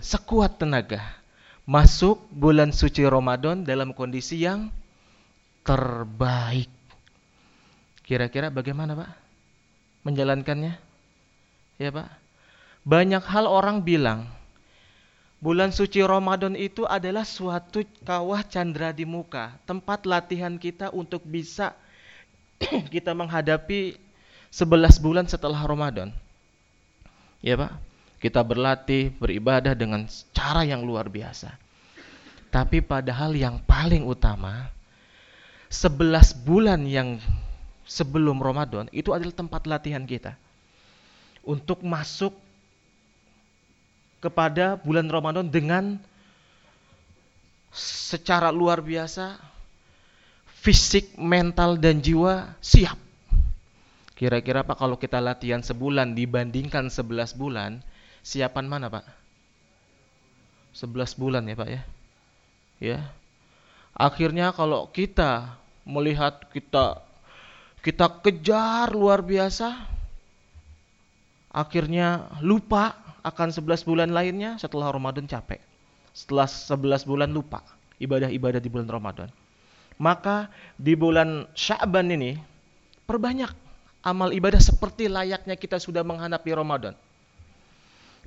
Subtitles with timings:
[0.00, 1.02] sekuat tenaga
[1.64, 4.68] masuk bulan suci Ramadan dalam kondisi yang
[5.64, 6.68] terbaik.
[8.04, 9.10] Kira-kira bagaimana, Pak?
[10.04, 10.76] Menjalankannya?
[11.80, 12.08] Ya, Pak.
[12.84, 14.28] Banyak hal orang bilang
[15.40, 21.72] bulan suci Ramadan itu adalah suatu kawah candra di muka, tempat latihan kita untuk bisa
[22.94, 23.96] kita menghadapi
[24.52, 26.12] 11 bulan setelah Ramadan.
[27.40, 27.93] Ya, Pak.
[28.24, 31.52] Kita berlatih, beribadah dengan cara yang luar biasa.
[32.48, 34.72] Tapi padahal yang paling utama
[35.68, 37.20] 11 bulan yang
[37.84, 40.40] sebelum Ramadan itu adalah tempat latihan kita
[41.44, 42.32] untuk masuk
[44.24, 46.00] kepada bulan Ramadan dengan
[47.76, 49.36] secara luar biasa
[50.64, 52.96] fisik, mental dan jiwa siap.
[54.16, 57.84] Kira-kira Pak kalau kita latihan sebulan dibandingkan 11 bulan,
[58.24, 59.04] siapan mana Pak?
[60.74, 61.82] 11 bulan ya Pak ya.
[62.82, 62.98] Ya.
[63.94, 65.54] Akhirnya kalau kita
[65.86, 67.04] melihat kita
[67.84, 69.76] kita kejar luar biasa
[71.52, 75.60] akhirnya lupa akan 11 bulan lainnya setelah Ramadan capek.
[76.16, 77.62] Setelah 11 bulan lupa
[78.02, 79.28] ibadah-ibadah di bulan Ramadan.
[79.94, 82.34] Maka di bulan Sya'ban ini
[83.06, 83.54] perbanyak
[84.02, 86.98] amal ibadah seperti layaknya kita sudah menghadapi Ramadan.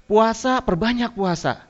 [0.07, 1.67] Puasa, perbanyak puasa.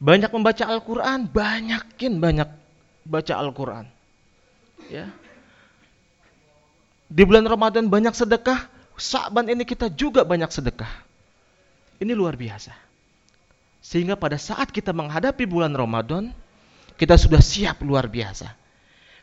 [0.00, 2.48] Banyak membaca Al-Quran, banyakin banyak
[3.04, 3.84] baca Al-Quran.
[4.88, 5.12] Ya.
[7.12, 8.64] Di bulan Ramadan banyak sedekah,
[8.98, 10.90] Sa'ban ini kita juga banyak sedekah.
[12.00, 12.72] Ini luar biasa.
[13.84, 16.32] Sehingga pada saat kita menghadapi bulan Ramadan,
[16.96, 18.50] kita sudah siap luar biasa.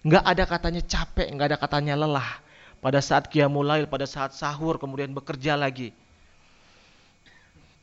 [0.05, 2.29] Nggak ada katanya capek, nggak ada katanya lelah.
[2.79, 5.89] Pada saat Qiyamul pada saat sahur, kemudian bekerja lagi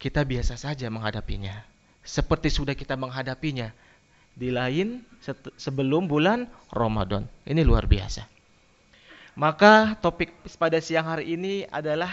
[0.02, 1.62] kita biasa saja menghadapinya.
[2.02, 3.70] Seperti sudah kita menghadapinya
[4.34, 5.06] di lain
[5.54, 7.30] sebelum bulan Ramadan.
[7.46, 8.26] Ini luar biasa.
[9.38, 12.10] Maka topik pada siang hari ini adalah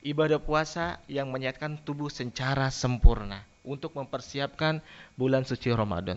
[0.00, 4.80] ibadah puasa yang menyehatkan tubuh secara sempurna untuk mempersiapkan
[5.12, 6.16] bulan suci Ramadan.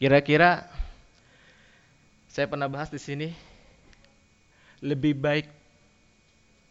[0.00, 0.64] Kira-kira
[2.32, 3.28] saya pernah bahas di sini
[4.80, 5.46] lebih baik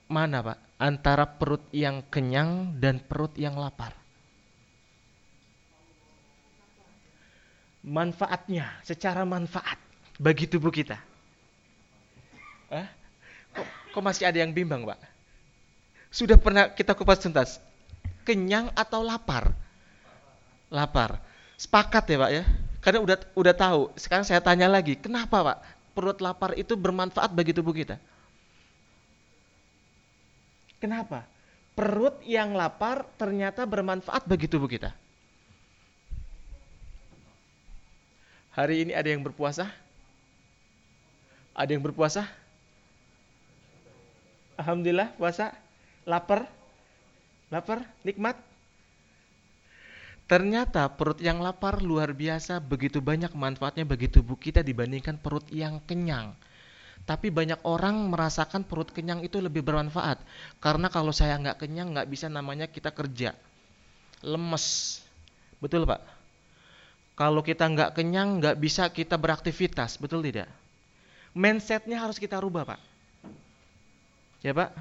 [0.10, 0.73] mana, Pak?
[0.84, 3.96] Antara perut yang kenyang dan perut yang lapar.
[7.88, 9.80] Manfaatnya, secara manfaat
[10.20, 11.00] bagi tubuh kita.
[12.68, 12.88] Eh?
[13.56, 15.00] Kok, kok masih ada yang bimbang, Pak?
[16.12, 17.64] Sudah pernah kita kupas tuntas.
[18.28, 19.56] Kenyang atau lapar?
[20.68, 21.24] Lapar.
[21.56, 22.44] Sepakat ya, Pak ya?
[22.84, 23.82] Karena udah udah tahu.
[23.96, 25.58] Sekarang saya tanya lagi, kenapa, Pak?
[25.96, 28.00] Perut lapar itu bermanfaat bagi tubuh kita?
[30.84, 31.24] Kenapa?
[31.80, 34.92] Perut yang lapar ternyata bermanfaat bagi tubuh kita.
[38.52, 39.72] Hari ini ada yang berpuasa?
[41.56, 42.28] Ada yang berpuasa?
[44.60, 45.56] Alhamdulillah puasa.
[46.04, 46.52] Lapar?
[47.48, 47.88] Lapar?
[48.04, 48.36] Nikmat?
[50.28, 55.80] Ternyata perut yang lapar luar biasa begitu banyak manfaatnya bagi tubuh kita dibandingkan perut yang
[55.88, 56.36] kenyang.
[57.04, 60.24] Tapi banyak orang merasakan perut kenyang itu lebih bermanfaat.
[60.64, 63.36] Karena kalau saya nggak kenyang nggak bisa namanya kita kerja.
[64.24, 65.00] Lemes.
[65.60, 66.00] Betul Pak?
[67.20, 70.00] Kalau kita nggak kenyang nggak bisa kita beraktivitas.
[70.00, 70.48] Betul tidak?
[71.36, 72.80] Mindsetnya harus kita rubah Pak.
[74.40, 74.72] Ya Pak?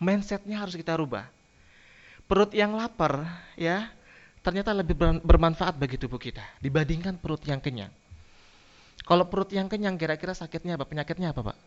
[0.00, 1.28] Mindsetnya harus kita rubah.
[2.24, 3.28] Perut yang lapar
[3.60, 3.92] ya
[4.40, 7.92] ternyata lebih bermanfaat bagi tubuh kita dibandingkan perut yang kenyang.
[9.02, 10.86] Kalau perut yang kenyang kira-kira sakitnya apa?
[10.86, 11.58] Penyakitnya apa, Pak?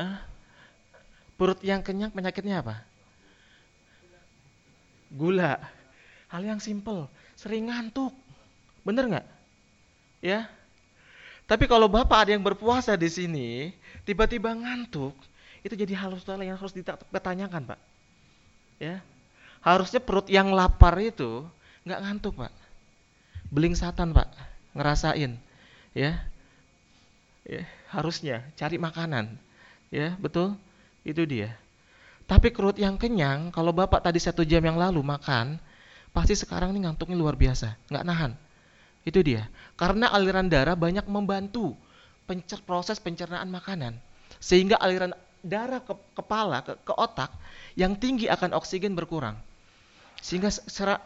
[0.00, 0.18] Ah?
[1.40, 2.84] Perut yang kenyang penyakitnya apa?
[5.08, 5.56] Gula.
[6.28, 8.12] Hal yang simpel, sering ngantuk.
[8.84, 9.26] Bener nggak?
[10.20, 10.46] Ya.
[11.48, 13.74] Tapi kalau Bapak ada yang berpuasa di sini,
[14.06, 15.16] tiba-tiba ngantuk,
[15.66, 16.14] itu jadi hal
[16.44, 17.80] yang harus ditanyakan, Pak.
[18.78, 19.02] Ya.
[19.60, 21.44] Harusnya perut yang lapar itu
[21.84, 22.52] nggak ngantuk pak.
[23.50, 24.28] Beling satan pak.
[24.76, 25.36] Ngerasain
[25.96, 26.12] ya.
[27.44, 29.34] Ya harusnya cari makanan
[29.90, 30.54] ya betul?
[31.02, 31.56] Itu dia.
[32.30, 35.58] Tapi perut yang kenyang kalau bapak tadi satu jam yang lalu makan
[36.14, 37.74] pasti sekarang ini ngantuknya luar biasa.
[37.90, 38.32] Nggak nahan.
[39.02, 39.50] Itu dia.
[39.74, 41.74] Karena aliran darah banyak membantu
[42.30, 43.98] pencer proses pencernaan makanan.
[44.38, 45.10] Sehingga aliran
[45.42, 47.34] darah ke kepala ke, ke otak
[47.74, 49.34] yang tinggi akan oksigen berkurang.
[50.22, 50.52] Sehingga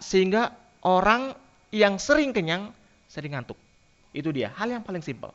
[0.02, 0.52] sehingga
[0.84, 1.34] orang
[1.74, 2.70] yang sering kenyang
[3.10, 3.58] sering ngantuk.
[4.14, 5.34] Itu dia, hal yang paling simpel.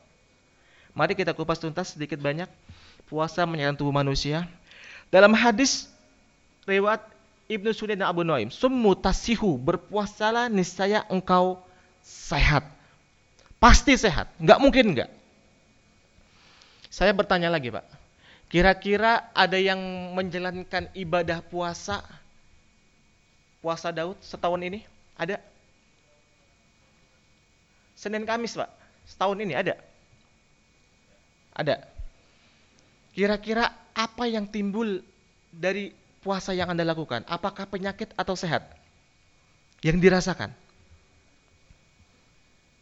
[0.96, 2.48] Mari kita kupas tuntas sedikit banyak.
[3.10, 4.46] Puasa menyehatkan tubuh manusia.
[5.10, 5.90] Dalam hadis
[6.64, 7.02] riwayat
[7.50, 11.58] Ibnu Sunan dan Abu Nuaim, "Summu tasihu, berpuasalah niscaya engkau
[12.06, 12.62] sehat."
[13.58, 15.10] Pasti sehat, nggak mungkin nggak.
[16.88, 17.84] Saya bertanya lagi, Pak.
[18.50, 19.78] Kira-kira ada yang
[20.14, 22.02] menjalankan ibadah puasa
[23.62, 24.82] puasa Daud setahun ini?
[25.20, 25.36] Ada?
[27.92, 28.72] Senin Kamis, Pak.
[29.04, 29.76] Setahun ini ada?
[31.52, 31.84] Ada.
[33.12, 35.04] Kira-kira apa yang timbul
[35.52, 35.92] dari
[36.24, 37.28] puasa yang Anda lakukan?
[37.28, 38.64] Apakah penyakit atau sehat?
[39.84, 40.56] Yang dirasakan?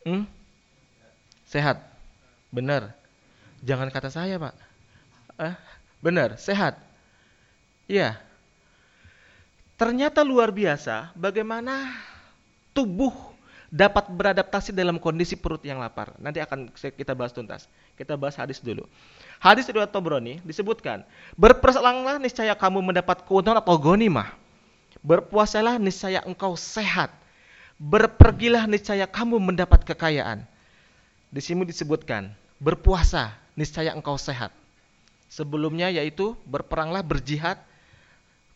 [0.06, 0.22] Hmm?
[1.50, 1.82] Sehat.
[2.54, 2.94] Benar.
[3.66, 4.54] Jangan kata saya, Pak.
[5.42, 5.54] Eh,
[5.98, 6.78] benar, sehat.
[7.90, 8.14] Iya.
[9.74, 11.98] Ternyata luar biasa bagaimana
[12.78, 13.10] tubuh
[13.68, 16.14] dapat beradaptasi dalam kondisi perut yang lapar.
[16.22, 17.66] Nanti akan kita bahas tuntas.
[17.98, 18.86] Kita bahas hadis dulu.
[19.42, 21.02] Hadis riwayat Tobroni disebutkan,
[21.34, 24.30] berperselanglah niscaya kamu mendapat keuntungan atau gonimah.
[25.02, 27.10] Berpuasalah niscaya engkau sehat.
[27.82, 30.46] Berpergilah niscaya kamu mendapat kekayaan.
[31.28, 32.30] Di sini disebutkan,
[32.62, 34.54] berpuasa niscaya engkau sehat.
[35.28, 37.60] Sebelumnya yaitu berperanglah berjihad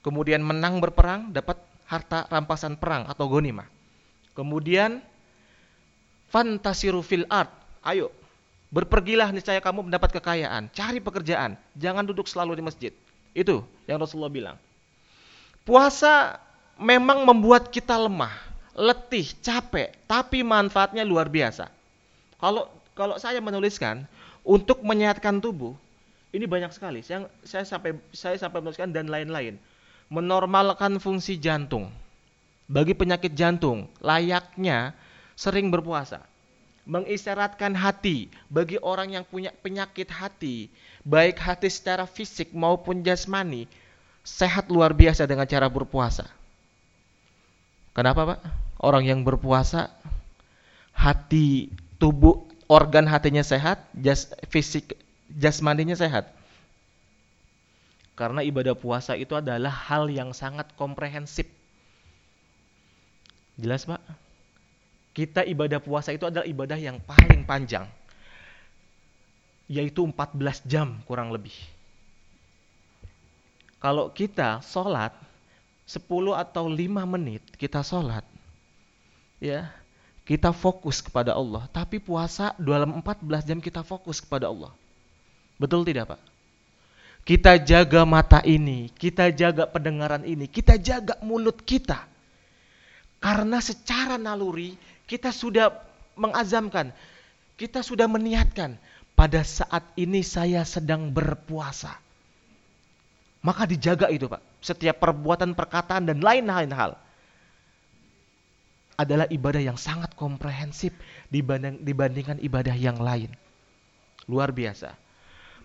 [0.00, 3.81] kemudian menang berperang dapat harta rampasan perang atau gonimah.
[4.32, 5.04] Kemudian
[6.32, 7.52] fantasiru fil art.
[7.84, 8.08] Ayo,
[8.72, 12.92] berpergilah niscaya kamu mendapat kekayaan, cari pekerjaan, jangan duduk selalu di masjid.
[13.36, 14.56] Itu yang Rasulullah bilang.
[15.62, 16.40] Puasa
[16.80, 18.32] memang membuat kita lemah,
[18.72, 21.68] letih, capek, tapi manfaatnya luar biasa.
[22.40, 24.04] Kalau kalau saya menuliskan
[24.42, 25.76] untuk menyehatkan tubuh,
[26.32, 27.04] ini banyak sekali.
[27.04, 29.60] Saya, saya sampai saya sampai menuliskan dan lain-lain
[30.12, 31.88] menormalkan fungsi jantung.
[32.70, 34.94] Bagi penyakit jantung, layaknya
[35.34, 36.22] sering berpuasa.
[36.82, 40.66] Mengistirahatkan hati bagi orang yang punya penyakit hati,
[41.06, 43.70] baik hati secara fisik maupun jasmani,
[44.26, 46.26] sehat luar biasa dengan cara berpuasa.
[47.94, 48.40] Kenapa, Pak?
[48.82, 49.94] Orang yang berpuasa
[50.90, 51.70] hati,
[52.02, 54.98] tubuh, organ hatinya sehat, jas, fisik
[55.30, 56.32] jasmaninya sehat.
[58.18, 61.48] Karena ibadah puasa itu adalah hal yang sangat komprehensif.
[63.62, 64.02] Jelas Pak?
[65.14, 67.86] Kita ibadah puasa itu adalah ibadah yang paling panjang.
[69.70, 71.54] Yaitu 14 jam kurang lebih.
[73.78, 75.14] Kalau kita sholat
[75.86, 76.02] 10
[76.34, 78.26] atau 5 menit kita sholat.
[79.38, 79.70] Ya,
[80.26, 81.66] kita fokus kepada Allah.
[81.70, 84.74] Tapi puasa dalam 14 jam kita fokus kepada Allah.
[85.58, 86.20] Betul tidak Pak?
[87.22, 92.11] Kita jaga mata ini, kita jaga pendengaran ini, kita jaga mulut kita.
[93.22, 94.74] Karena secara naluri
[95.06, 95.70] kita sudah
[96.18, 96.90] mengazamkan,
[97.54, 98.74] kita sudah meniatkan
[99.14, 101.94] pada saat ini saya sedang berpuasa.
[103.42, 104.42] Maka dijaga itu Pak.
[104.62, 106.98] Setiap perbuatan, perkataan dan lain-lain hal
[108.98, 110.94] adalah ibadah yang sangat komprehensif
[111.30, 113.30] dibanding, dibandingkan ibadah yang lain.
[114.30, 114.94] Luar biasa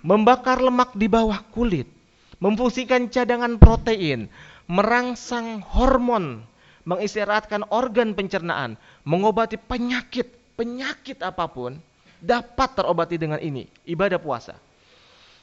[0.05, 1.89] membakar lemak di bawah kulit,
[2.37, 4.29] memfungsikan cadangan protein,
[4.69, 6.45] merangsang hormon,
[6.87, 11.75] mengistirahatkan organ pencernaan, mengobati penyakit, penyakit apa pun
[12.23, 14.55] dapat terobati dengan ini, ibadah puasa.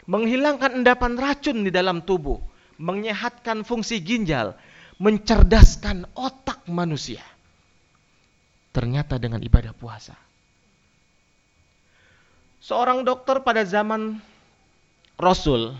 [0.08, 2.40] Menghilangkan endapan racun di dalam tubuh,
[2.80, 4.56] menyehatkan fungsi ginjal,
[4.96, 7.22] mencerdaskan otak manusia.
[8.72, 10.16] Ternyata dengan ibadah puasa.
[12.64, 14.18] Seorang dokter pada zaman
[15.20, 15.76] Rasul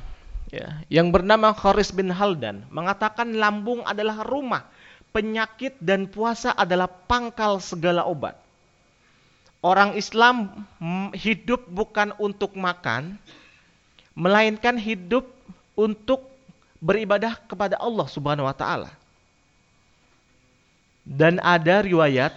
[0.52, 4.68] ya, yang bernama Kharis bin Haldan mengatakan lambung adalah rumah,
[5.14, 8.34] penyakit dan puasa adalah pangkal segala obat.
[9.62, 10.66] Orang Islam
[11.14, 13.16] hidup bukan untuk makan,
[14.12, 15.24] melainkan hidup
[15.78, 16.26] untuk
[16.82, 18.90] beribadah kepada Allah Subhanahu wa taala.
[21.06, 22.34] Dan ada riwayat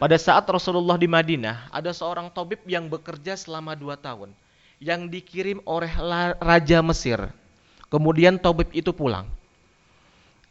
[0.00, 4.32] pada saat Rasulullah di Madinah, ada seorang tabib yang bekerja selama dua tahun
[4.80, 5.90] yang dikirim oleh
[6.40, 7.20] Raja Mesir.
[7.92, 9.28] Kemudian Tobib itu pulang.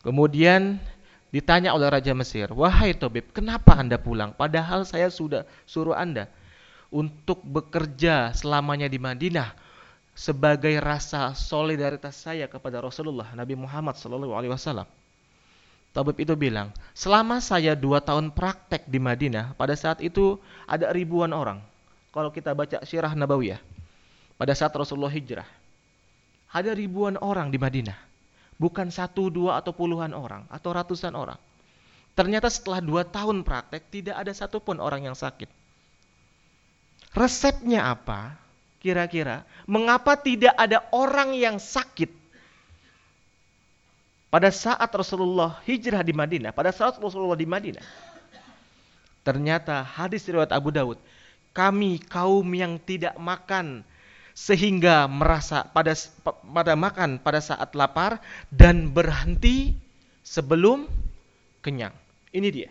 [0.04, 0.84] Kemudian
[1.32, 4.36] ditanya oleh Raja Mesir, Wahai Tobib, kenapa Anda pulang?
[4.36, 6.28] Padahal saya sudah suruh Anda
[6.94, 9.56] untuk bekerja selamanya di Madinah
[10.14, 14.86] sebagai rasa solidaritas saya kepada Rasulullah Nabi Muhammad SAW.
[15.94, 21.30] Tabib itu bilang, selama saya dua tahun praktek di Madinah, pada saat itu ada ribuan
[21.34, 21.62] orang.
[22.10, 23.62] Kalau kita baca Syirah Nabawiyah,
[24.38, 25.46] pada saat Rasulullah hijrah.
[26.54, 28.13] Ada ribuan orang di Madinah.
[28.58, 30.46] Bukan satu, dua, atau puluhan orang.
[30.50, 31.38] Atau ratusan orang.
[32.14, 35.50] Ternyata setelah dua tahun praktek, tidak ada satupun orang yang sakit.
[37.14, 38.44] Resepnya apa?
[38.84, 42.12] kira-kira mengapa tidak ada orang yang sakit
[44.28, 47.86] pada saat Rasulullah hijrah di Madinah, pada saat Rasulullah di Madinah.
[49.24, 51.00] Ternyata hadis riwayat Abu Dawud,
[51.56, 53.88] kami kaum yang tidak makan
[54.34, 55.94] sehingga merasa pada
[56.26, 58.18] pada makan pada saat lapar
[58.50, 59.78] dan berhenti
[60.26, 60.90] sebelum
[61.62, 61.94] kenyang.
[62.34, 62.70] Ini dia.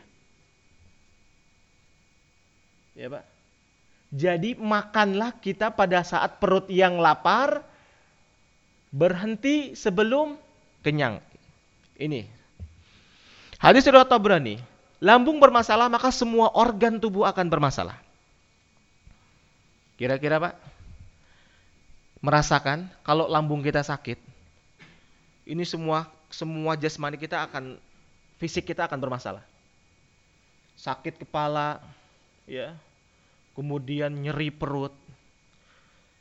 [2.99, 3.25] Ya, Pak.
[4.13, 7.65] Jadi makanlah kita pada saat perut yang lapar
[8.93, 10.37] berhenti sebelum
[10.85, 11.23] kenyang.
[11.97, 12.29] Ini.
[13.57, 14.61] Hadis riwayat Tabrani,
[15.01, 17.97] lambung bermasalah maka semua organ tubuh akan bermasalah.
[19.97, 20.55] Kira-kira Pak,
[22.23, 24.17] merasakan kalau lambung kita sakit,
[25.45, 27.77] ini semua semua jasmani kita akan
[28.39, 29.45] fisik kita akan bermasalah.
[30.79, 31.83] Sakit kepala,
[32.49, 32.79] ya,
[33.53, 34.95] kemudian nyeri perut,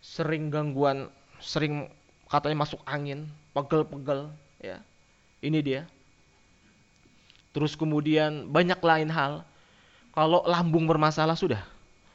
[0.04, 1.08] sering gangguan,
[1.40, 1.88] sering
[2.28, 4.28] katanya masuk angin, pegel-pegel,
[4.60, 4.82] ya.
[5.42, 5.82] Ini dia.
[7.56, 9.42] Terus kemudian banyak lain hal.
[10.12, 11.64] Kalau lambung bermasalah sudah,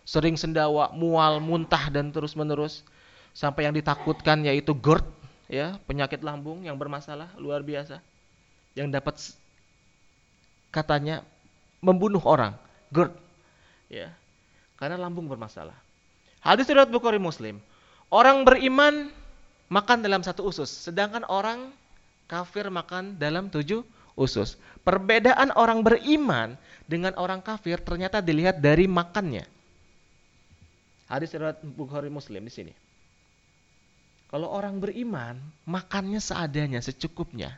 [0.05, 2.85] sering sendawa, mual, muntah dan terus menerus
[3.37, 5.05] sampai yang ditakutkan yaitu GERD
[5.53, 8.01] ya penyakit lambung yang bermasalah luar biasa.
[8.73, 9.15] Yang dapat
[10.73, 11.21] katanya
[11.85, 12.57] membunuh orang
[12.89, 13.13] GERD
[13.93, 14.09] ya.
[14.81, 15.77] Karena lambung bermasalah.
[16.41, 17.61] Hadis riwayat Bukhari Muslim
[18.09, 19.13] orang beriman
[19.69, 21.77] makan dalam satu usus sedangkan orang
[22.25, 23.85] kafir makan dalam tujuh
[24.17, 24.57] usus.
[24.81, 26.57] Perbedaan orang beriman
[26.89, 29.45] dengan orang kafir ternyata dilihat dari makannya.
[31.05, 32.86] Hadis riwayat Bukhari Muslim di sini
[34.27, 37.55] kalau orang beriman, makannya seadanya, secukupnya.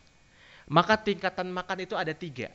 [0.68, 2.52] Maka tingkatan makan itu ada tiga.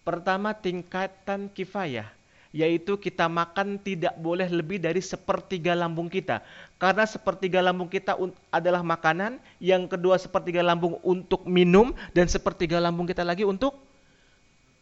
[0.00, 2.08] Pertama tingkatan kifayah,
[2.56, 6.40] yaitu kita makan tidak boleh lebih dari sepertiga lambung kita.
[6.80, 8.16] Karena sepertiga lambung kita
[8.48, 13.76] adalah makanan, yang kedua sepertiga lambung untuk minum, dan sepertiga lambung kita lagi untuk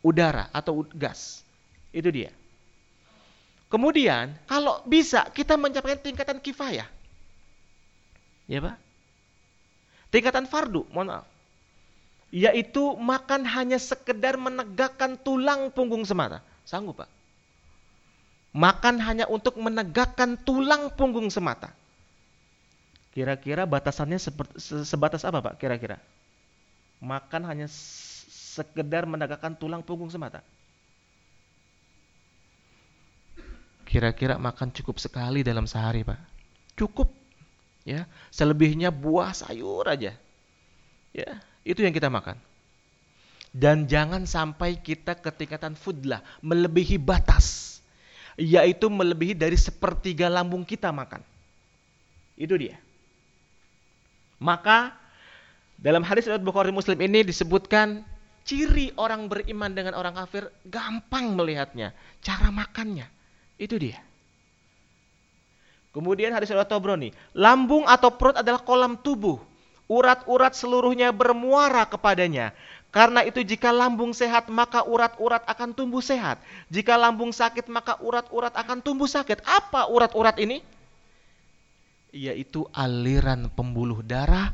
[0.07, 1.43] udara atau gas.
[1.91, 2.31] Itu dia.
[3.69, 6.98] Kemudian, kalau bisa kita mencapai tingkatan kifayah.
[8.49, 8.77] Ya Pak?
[10.09, 11.27] Tingkatan fardu, mohon maaf.
[12.33, 16.41] Yaitu makan hanya sekedar menegakkan tulang punggung semata.
[16.65, 17.09] Sanggup Pak?
[18.57, 21.73] Makan hanya untuk menegakkan tulang punggung semata.
[23.13, 24.17] Kira-kira batasannya
[24.85, 25.55] sebatas apa Pak?
[25.61, 26.01] Kira-kira.
[27.05, 30.41] Makan hanya sekedar menegakkan tulang punggung semata.
[33.89, 36.21] Kira-kira makan cukup sekali dalam sehari Pak.
[36.77, 37.09] Cukup
[37.89, 40.13] ya selebihnya buah sayur aja.
[41.17, 41.31] Ya
[41.65, 42.37] itu yang kita makan.
[43.49, 47.81] Dan jangan sampai kita ketingkatan fudlah melebihi batas.
[48.39, 51.25] Yaitu melebihi dari sepertiga lambung kita makan.
[52.39, 52.79] Itu dia.
[54.39, 54.95] Maka
[55.81, 58.07] dalam hadis riwayat Bukhari Muslim ini disebutkan
[58.47, 61.91] ciri orang beriman dengan orang kafir gampang melihatnya
[62.23, 63.11] cara makannya.
[63.59, 63.99] Itu dia
[65.89, 69.41] Kemudian hadis riwayat Tobroni, lambung atau perut adalah kolam tubuh.
[69.89, 72.53] Urat-urat seluruhnya bermuara kepadanya.
[72.93, 76.41] Karena itu jika lambung sehat maka urat-urat akan tumbuh sehat.
[76.69, 79.41] Jika lambung sakit maka urat-urat akan tumbuh sakit.
[79.49, 80.61] Apa urat-urat ini?
[82.13, 84.53] Yaitu aliran pembuluh darah,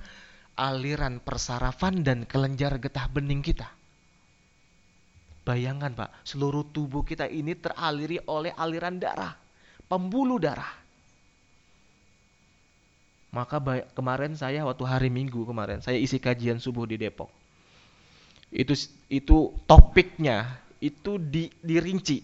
[0.55, 3.67] aliran persarafan dan kelenjar getah bening kita.
[5.43, 9.35] Bayangkan Pak, seluruh tubuh kita ini teraliri oleh aliran darah,
[9.91, 10.84] pembuluh darah.
[13.35, 13.59] Maka
[13.99, 17.26] kemarin saya waktu hari Minggu kemarin saya isi kajian subuh di Depok.
[18.55, 18.79] Itu
[19.11, 22.23] itu topiknya itu di, dirinci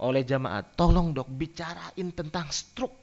[0.00, 0.64] oleh jamaah.
[0.64, 2.96] Tolong dok bicarain tentang stroke.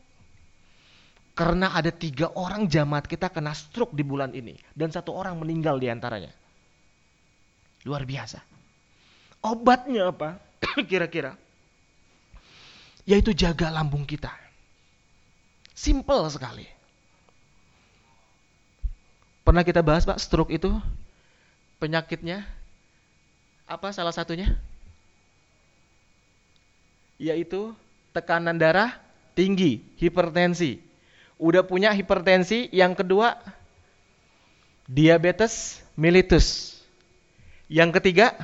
[1.38, 5.78] Karena ada tiga orang jamaat kita kena stroke di bulan ini dan satu orang meninggal
[5.78, 6.34] di antaranya.
[7.86, 8.42] Luar biasa.
[9.46, 10.42] Obatnya apa?
[10.90, 11.38] Kira-kira
[13.10, 14.30] yaitu jaga lambung kita.
[15.74, 16.79] Simple sekali.
[19.50, 20.70] Pernah kita bahas Pak, stroke itu
[21.82, 22.46] penyakitnya
[23.66, 24.54] apa salah satunya?
[27.18, 27.74] Yaitu
[28.14, 28.94] tekanan darah
[29.34, 30.78] tinggi, hipertensi.
[31.42, 33.42] Udah punya hipertensi, yang kedua
[34.86, 36.78] diabetes mellitus.
[37.66, 38.38] Yang ketiga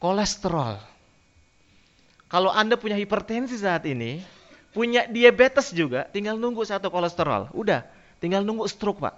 [0.00, 0.80] kolesterol.
[2.32, 4.39] Kalau Anda punya hipertensi saat ini,
[4.70, 7.50] punya diabetes juga, tinggal nunggu satu kolesterol.
[7.54, 7.86] Udah,
[8.22, 9.14] tinggal nunggu stroke, Pak.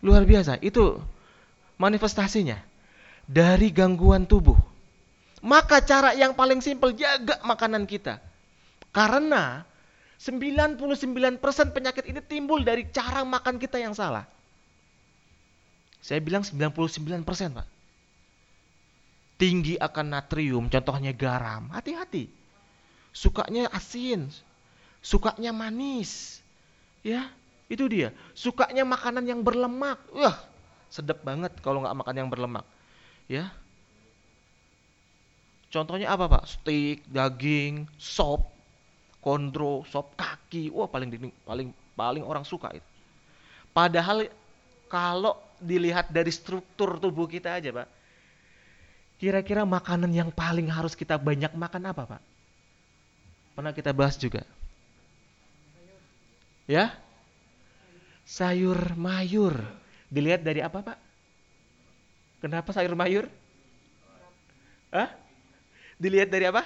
[0.00, 1.00] Luar biasa, itu
[1.76, 2.58] manifestasinya
[3.28, 4.56] dari gangguan tubuh.
[5.38, 8.18] Maka cara yang paling simpel jaga makanan kita.
[8.90, 9.62] Karena
[10.18, 11.30] 99%
[11.70, 14.26] penyakit ini timbul dari cara makan kita yang salah.
[16.02, 17.22] Saya bilang 99%
[17.54, 17.68] Pak.
[19.38, 21.70] Tinggi akan natrium, contohnya garam.
[21.70, 22.37] Hati-hati.
[23.18, 24.30] Sukanya asin,
[25.02, 26.38] sukanya manis.
[27.02, 27.26] Ya,
[27.66, 28.14] itu dia.
[28.30, 29.98] Sukanya makanan yang berlemak.
[30.14, 30.38] Wah,
[30.86, 32.62] sedap banget kalau nggak makan yang berlemak.
[33.26, 33.50] Ya.
[35.74, 36.46] Contohnya apa Pak?
[36.46, 38.54] Steak, daging, sop,
[39.18, 40.70] kondro, sop kaki.
[40.70, 41.10] Wah, paling
[41.42, 42.86] paling paling orang suka itu.
[43.74, 44.30] Padahal
[44.86, 47.88] kalau dilihat dari struktur tubuh kita aja, Pak.
[49.18, 52.22] Kira-kira makanan yang paling harus kita banyak makan apa, Pak?
[53.58, 54.46] Pernah kita bahas juga.
[56.70, 56.94] Ya?
[58.22, 59.58] Sayur mayur.
[60.06, 60.98] Dilihat dari apa, Pak?
[62.38, 63.26] Kenapa sayur mayur?
[64.94, 65.10] Hah?
[65.98, 66.62] Dilihat dari apa?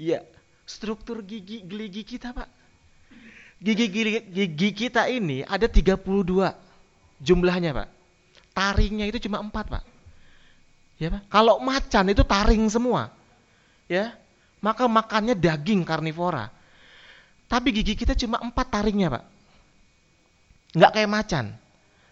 [0.00, 0.24] Iya,
[0.64, 2.48] struktur gigi gigi kita, Pak.
[3.60, 6.00] Gigi gigi, gigi kita ini ada 32
[7.20, 7.88] jumlahnya, Pak.
[8.56, 9.84] Taringnya itu cuma 4, Pak.
[10.96, 11.28] Ya, Pak.
[11.28, 13.12] Kalau macan itu taring semua.
[13.92, 14.16] Ya.
[14.58, 16.50] Maka makannya daging karnivora.
[17.48, 19.24] Tapi gigi kita cuma 4 taringnya, Pak.
[20.76, 21.44] Nggak kayak macan.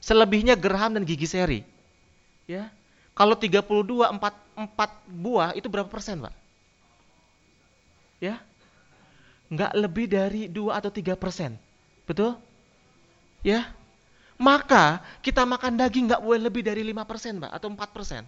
[0.00, 1.60] Selebihnya geraham dan gigi seri.
[2.46, 2.70] Ya.
[3.12, 3.60] Kalau 32
[4.06, 6.34] 4 4 buah itu berapa persen, Pak?
[8.22, 8.40] Ya.
[9.52, 11.58] Nggak lebih dari 2 atau 3 persen.
[12.08, 12.38] Betul?
[13.44, 13.68] Ya.
[14.36, 18.22] Maka kita makan daging nggak boleh lebih dari 5 persen, Pak, atau 4 persen.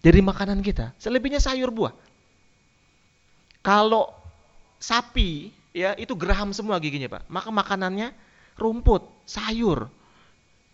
[0.00, 0.94] Dari makanan kita.
[0.98, 1.92] Selebihnya sayur buah.
[3.60, 4.12] Kalau
[4.80, 7.22] sapi, ya itu geraham semua giginya, Pak.
[7.28, 8.16] Maka makanannya
[8.56, 9.92] rumput, sayur.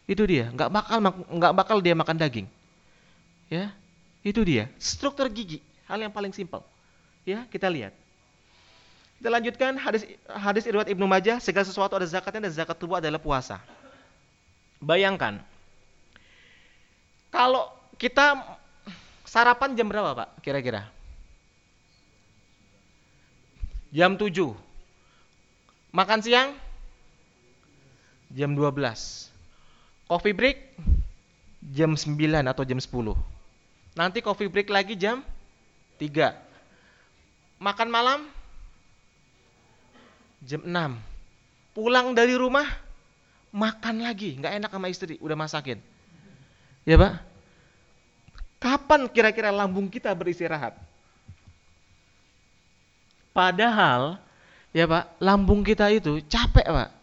[0.06, 0.98] Itu dia, nggak bakal
[1.34, 2.46] nggak bakal dia makan daging.
[3.50, 3.74] Ya,
[4.22, 4.70] itu dia.
[4.78, 5.58] Struktur gigi,
[5.90, 6.62] hal yang paling simpel.
[7.26, 7.90] Ya, kita lihat.
[9.18, 13.18] Kita lanjutkan hadis hadis riwayat Ibnu Majah, segala sesuatu ada zakatnya dan zakat tubuh adalah
[13.18, 13.58] puasa.
[14.78, 15.42] Bayangkan.
[17.34, 17.66] Kalau
[17.98, 18.38] kita
[19.26, 20.28] sarapan jam berapa, Pak?
[20.44, 20.95] Kira-kira?
[23.94, 24.54] Jam 7.
[25.94, 26.54] Makan siang?
[28.34, 29.30] Jam 12.
[30.06, 30.58] Coffee break?
[31.74, 32.14] Jam 9
[32.46, 32.90] atau jam 10.
[33.96, 35.24] Nanti coffee break lagi jam
[35.98, 36.36] 3.
[37.58, 38.20] Makan malam
[40.44, 40.70] jam 6.
[41.72, 42.64] Pulang dari rumah
[43.56, 45.80] makan lagi, nggak enak sama istri, udah masakin.
[46.84, 47.24] Ya, Pak?
[48.60, 50.76] Kapan kira-kira lambung kita beristirahat?
[53.36, 54.16] Padahal
[54.72, 56.96] ya, Pak, lambung kita itu capek, Pak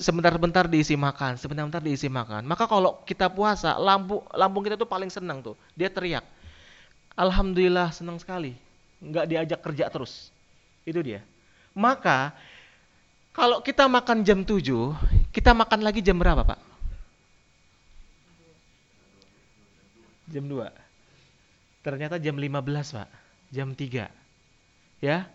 [0.00, 2.48] sebentar-bentar diisi makan, sebentar-bentar diisi makan.
[2.48, 5.54] Maka kalau kita puasa, lambung lambung kita tuh paling senang tuh.
[5.76, 6.24] Dia teriak.
[7.12, 8.56] Alhamdulillah senang sekali.
[9.04, 10.32] Nggak diajak kerja terus.
[10.88, 11.20] Itu dia.
[11.76, 12.32] Maka
[13.36, 14.64] kalau kita makan jam 7,
[15.30, 16.60] kita makan lagi jam berapa, Pak?
[20.32, 20.66] Jam 2.
[21.84, 23.08] Ternyata jam 15, Pak.
[23.52, 24.19] Jam 3.
[25.00, 25.26] Ya,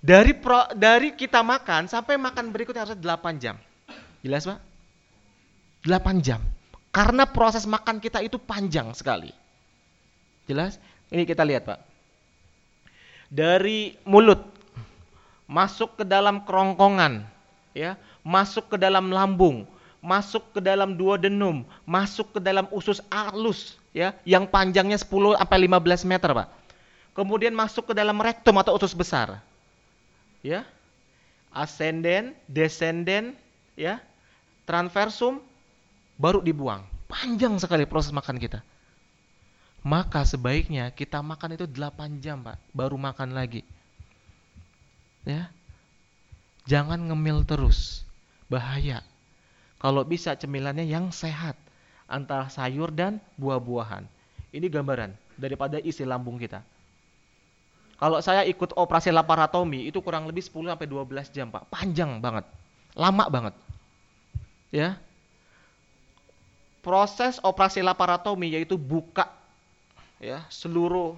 [0.00, 3.60] dari pro, dari kita makan sampai makan berikutnya harus 8 jam.
[4.24, 4.58] Jelas, Pak?
[5.84, 6.40] 8 jam.
[6.90, 9.30] Karena proses makan kita itu panjang sekali.
[10.48, 10.80] Jelas?
[11.12, 11.78] Ini kita lihat, Pak.
[13.30, 14.42] Dari mulut
[15.46, 17.22] masuk ke dalam kerongkongan,
[17.76, 19.68] ya, masuk ke dalam lambung,
[20.00, 25.58] masuk ke dalam dua denum, masuk ke dalam usus alus, ya, yang panjangnya 10 sampai
[25.68, 26.59] 15 meter, Pak.
[27.12, 29.42] Kemudian masuk ke dalam rektum atau usus besar
[30.40, 30.64] ya
[31.50, 33.34] ascenden, descenden,
[33.74, 33.98] ya
[34.64, 35.42] transversum,
[36.14, 36.86] baru dibuang.
[37.10, 38.62] Panjang sekali proses makan kita.
[39.82, 43.66] Maka sebaiknya kita makan itu 8 jam, Pak, baru makan lagi.
[45.26, 45.50] Ya.
[46.68, 48.06] Jangan ngemil terus.
[48.46, 49.02] Bahaya.
[49.80, 51.56] Kalau bisa cemilannya yang sehat
[52.04, 54.04] antara sayur dan buah-buahan.
[54.52, 56.60] Ini gambaran daripada isi lambung kita.
[58.00, 61.68] Kalau saya ikut operasi laparotomi itu kurang lebih 10 sampai 12 jam, Pak.
[61.68, 62.48] Panjang banget.
[62.96, 63.54] Lama banget.
[64.72, 64.96] Ya.
[66.80, 69.28] Proses operasi laparotomi yaitu buka
[70.16, 71.12] ya seluruh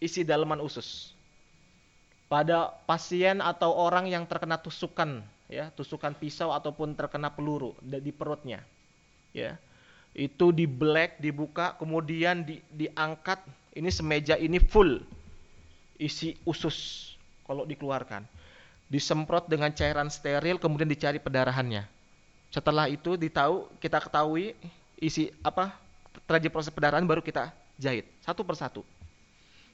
[0.00, 1.12] isi dalaman usus.
[2.24, 5.20] Pada pasien atau orang yang terkena tusukan
[5.52, 8.64] ya, tusukan pisau ataupun terkena peluru di perutnya.
[9.36, 9.60] Ya.
[10.16, 13.44] Itu di black dibuka kemudian di, diangkat
[13.76, 15.04] ini semeja ini full
[16.02, 17.10] isi usus
[17.46, 18.26] kalau dikeluarkan.
[18.90, 21.86] Disemprot dengan cairan steril kemudian dicari pendarahannya.
[22.52, 24.52] Setelah itu ditahu kita ketahui
[25.00, 25.72] isi apa
[26.28, 28.84] terjadi proses pendarahan baru kita jahit satu persatu.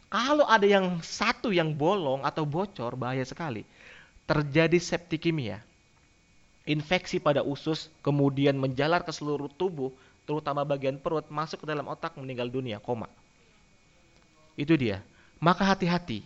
[0.08, 3.68] Kalau ada yang satu yang bolong atau bocor, bahaya sekali.
[4.24, 5.60] Terjadi septikemia.
[6.64, 9.92] Infeksi pada usus, kemudian menjalar ke seluruh tubuh,
[10.24, 13.08] terutama bagian perut, masuk ke dalam otak, meninggal dunia, koma.
[14.56, 15.04] Itu dia.
[15.38, 16.22] Maka hati-hati.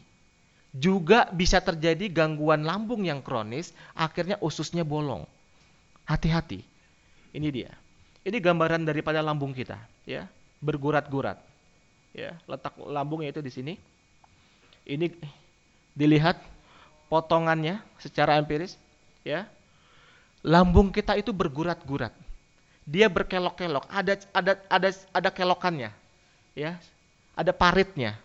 [0.72, 5.28] Juga bisa terjadi gangguan lambung yang kronis, akhirnya ususnya bolong.
[6.08, 6.64] Hati-hati.
[7.36, 7.72] Ini dia.
[8.24, 9.76] Ini gambaran daripada lambung kita,
[10.08, 10.24] ya.
[10.64, 11.52] Bergurat-gurat
[12.12, 13.74] ya letak lambungnya itu di sini
[14.84, 15.08] ini
[15.96, 16.36] dilihat
[17.08, 18.76] potongannya secara empiris
[19.24, 19.48] ya
[20.44, 22.12] lambung kita itu bergurat-gurat
[22.84, 25.90] dia berkelok-kelok ada ada ada ada kelokannya
[26.52, 26.76] ya
[27.32, 28.20] ada paritnya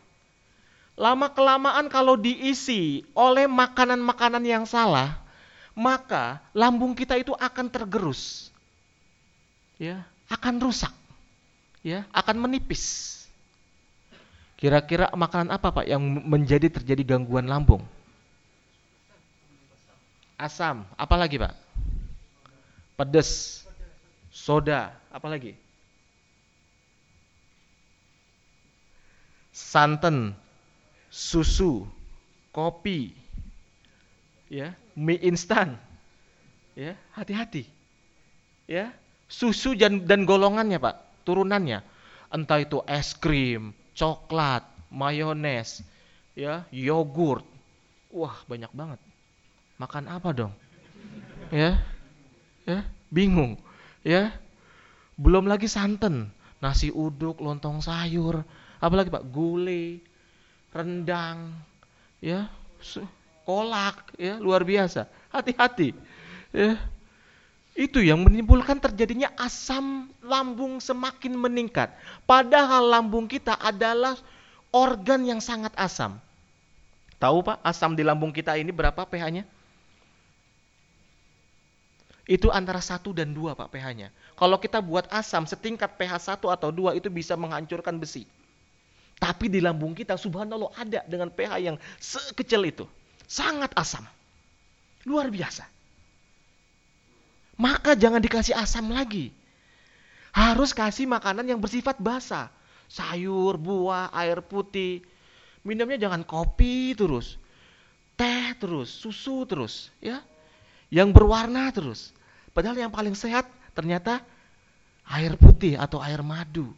[0.98, 5.22] lama kelamaan kalau diisi oleh makanan-makanan yang salah
[5.78, 8.50] maka lambung kita itu akan tergerus.
[9.78, 10.90] Ya akan rusak.
[11.86, 13.14] Ya akan menipis.
[14.58, 17.86] Kira-kira makanan apa Pak yang menjadi terjadi gangguan lambung?
[20.34, 21.54] Asam, apa lagi Pak?
[22.98, 23.62] Pedas,
[24.34, 25.54] soda, apa lagi?
[29.54, 30.34] Santan,
[31.18, 31.90] susu,
[32.54, 33.10] kopi,
[34.54, 35.74] ya, mie instan,
[36.78, 37.66] ya, hati-hati,
[38.70, 38.94] ya,
[39.26, 41.82] susu dan, dan golongannya Pak, turunannya,
[42.30, 44.62] entah itu es krim, coklat,
[44.94, 45.82] mayones,
[46.38, 47.42] ya, yogurt.
[48.14, 49.02] Wah, banyak banget.
[49.82, 50.54] Makan apa dong?
[51.50, 51.82] Ya.
[52.64, 53.60] Ya, bingung.
[54.06, 54.32] Ya.
[55.18, 56.30] Belum lagi santan,
[56.62, 58.46] nasi uduk, lontong sayur,
[58.78, 59.98] apalagi Pak, gulai,
[60.72, 61.56] rendang,
[62.20, 62.52] ya,
[63.48, 65.08] kolak, ya, luar biasa.
[65.32, 65.96] Hati-hati.
[66.52, 66.80] Ya.
[67.78, 71.94] Itu yang menimbulkan terjadinya asam lambung semakin meningkat.
[72.26, 74.18] Padahal lambung kita adalah
[74.74, 76.18] organ yang sangat asam.
[77.22, 79.46] Tahu Pak, asam di lambung kita ini berapa pH-nya?
[82.28, 84.12] Itu antara 1 dan 2 Pak pH-nya.
[84.36, 88.28] Kalau kita buat asam setingkat pH 1 atau 2 itu bisa menghancurkan besi.
[89.18, 92.86] Tapi di lambung kita subhanallah ada dengan pH yang sekecil itu.
[93.26, 94.06] Sangat asam.
[95.10, 95.78] Luar biasa
[97.58, 99.34] maka jangan dikasih asam lagi.
[100.32, 102.54] Harus kasih makanan yang bersifat basah.
[102.88, 105.02] Sayur, buah, air putih.
[105.66, 107.36] Minumnya jangan kopi terus.
[108.16, 110.22] Teh terus, susu terus, ya.
[110.94, 112.14] Yang berwarna terus.
[112.54, 114.24] Padahal yang paling sehat ternyata
[115.10, 116.72] air putih atau air madu.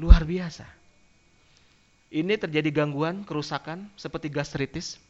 [0.00, 0.66] Luar biasa.
[2.12, 5.00] Ini terjadi gangguan, kerusakan seperti gastritis.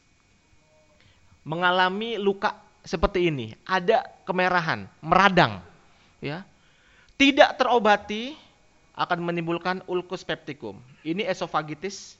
[1.43, 2.55] Mengalami luka
[2.87, 5.59] seperti ini, ada kemerahan, meradang,
[6.23, 6.47] ya.
[7.19, 8.31] Tidak terobati
[8.95, 10.79] akan menimbulkan ulcus pepticum.
[11.03, 12.15] Ini esofagitis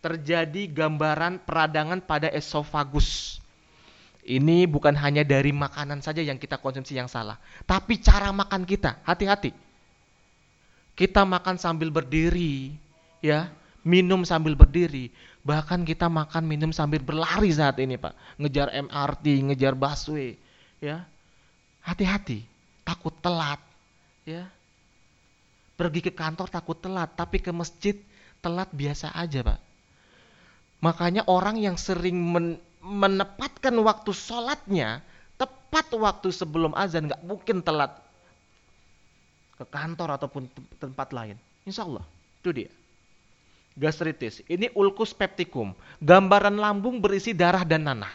[0.00, 3.36] terjadi gambaran peradangan pada esofagus.
[4.24, 7.36] Ini bukan hanya dari makanan saja yang kita konsumsi yang salah,
[7.68, 9.00] tapi cara makan kita.
[9.04, 9.52] Hati-hati.
[10.92, 12.72] Kita makan sambil berdiri,
[13.24, 13.48] ya,
[13.88, 15.08] minum sambil berdiri.
[15.40, 18.12] Bahkan kita makan minum sambil berlari saat ini, Pak.
[18.36, 20.36] Ngejar MRT, ngejar busway,
[20.84, 21.08] ya.
[21.80, 22.44] Hati-hati,
[22.84, 23.56] takut telat,
[24.28, 24.44] ya.
[25.80, 27.96] Pergi ke kantor takut telat, tapi ke masjid
[28.44, 29.58] telat biasa aja, Pak.
[30.84, 35.02] Makanya orang yang sering men menepatkan waktu sholatnya
[35.34, 37.90] tepat waktu sebelum azan nggak mungkin telat
[39.58, 40.46] ke kantor ataupun
[40.78, 41.34] tempat lain.
[41.66, 42.06] Insya Allah,
[42.38, 42.70] itu dia
[43.78, 44.42] gastritis.
[44.50, 45.72] Ini ulcus pepticum.
[46.02, 48.10] Gambaran lambung berisi darah dan nanah.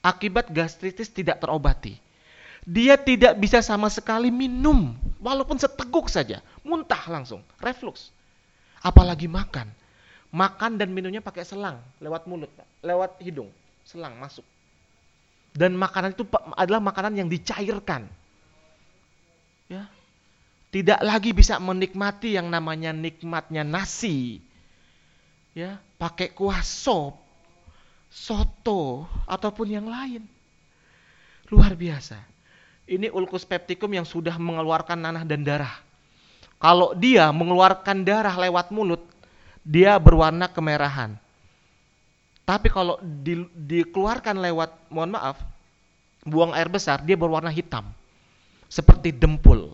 [0.00, 2.00] Akibat gastritis tidak terobati.
[2.64, 6.40] Dia tidak bisa sama sekali minum, walaupun seteguk saja.
[6.64, 8.08] Muntah langsung, reflux.
[8.80, 9.68] Apalagi makan.
[10.32, 12.48] Makan dan minumnya pakai selang, lewat mulut,
[12.80, 13.52] lewat hidung.
[13.84, 14.42] Selang masuk.
[15.52, 16.24] Dan makanan itu
[16.56, 18.08] adalah makanan yang dicairkan.
[19.68, 19.86] Ya,
[20.74, 24.42] tidak lagi bisa menikmati yang namanya nikmatnya nasi,
[25.54, 27.16] ya pakai kuah sop,
[28.10, 30.26] soto ataupun yang lain.
[31.48, 32.18] Luar biasa.
[32.84, 35.72] Ini ulcus pepticum yang sudah mengeluarkan nanah dan darah.
[36.60, 39.00] Kalau dia mengeluarkan darah lewat mulut,
[39.64, 41.16] dia berwarna kemerahan.
[42.44, 45.40] Tapi kalau di, dikeluarkan lewat, mohon maaf,
[46.28, 47.88] buang air besar, dia berwarna hitam.
[48.68, 49.72] Seperti dempul.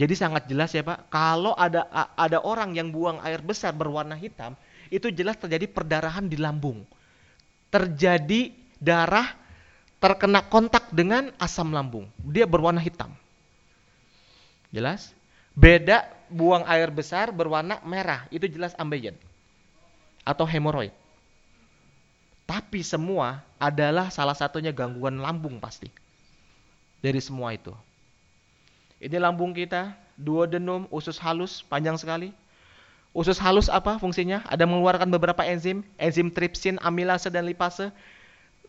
[0.00, 1.84] Jadi sangat jelas ya Pak, kalau ada
[2.16, 4.56] ada orang yang buang air besar berwarna hitam,
[4.88, 6.88] itu jelas terjadi perdarahan di lambung.
[7.68, 8.48] Terjadi
[8.80, 9.28] darah
[10.00, 12.08] terkena kontak dengan asam lambung.
[12.16, 13.12] Dia berwarna hitam.
[14.72, 15.12] Jelas?
[15.52, 19.20] Beda buang air besar berwarna merah, itu jelas ambeien
[20.24, 20.96] atau hemoroid.
[22.48, 25.92] Tapi semua adalah salah satunya gangguan lambung pasti.
[27.04, 27.76] Dari semua itu.
[29.00, 32.36] Ini lambung kita, duodenum, usus halus, panjang sekali.
[33.16, 34.44] Usus halus apa fungsinya?
[34.46, 37.88] Ada mengeluarkan beberapa enzim, enzim tripsin, amilase dan lipase.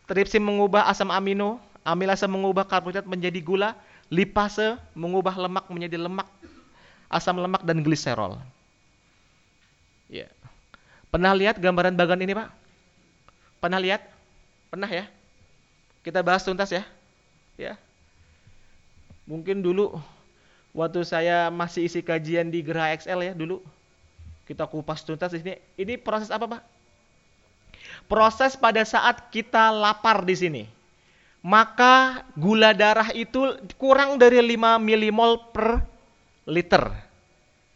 [0.07, 3.75] Tripsin mengubah asam amino, amilase mengubah karbohidrat menjadi gula,
[4.07, 6.25] lipase mengubah lemak menjadi lemak,
[7.11, 8.39] asam lemak dan gliserol.
[10.07, 10.31] Ya.
[11.11, 12.49] Pernah lihat gambaran bagan ini, Pak?
[13.59, 14.01] Pernah lihat?
[14.71, 15.05] Pernah ya?
[16.01, 16.87] Kita bahas tuntas ya.
[17.59, 17.75] Ya.
[19.29, 20.01] Mungkin dulu
[20.71, 23.59] waktu saya masih isi kajian di Gerah XL ya dulu
[24.51, 25.55] kita kupas tuntas di sini.
[25.79, 26.61] Ini proses apa, Pak?
[28.11, 30.63] Proses pada saat kita lapar di sini.
[31.39, 35.81] Maka gula darah itu kurang dari 5 milimol per
[36.43, 36.91] liter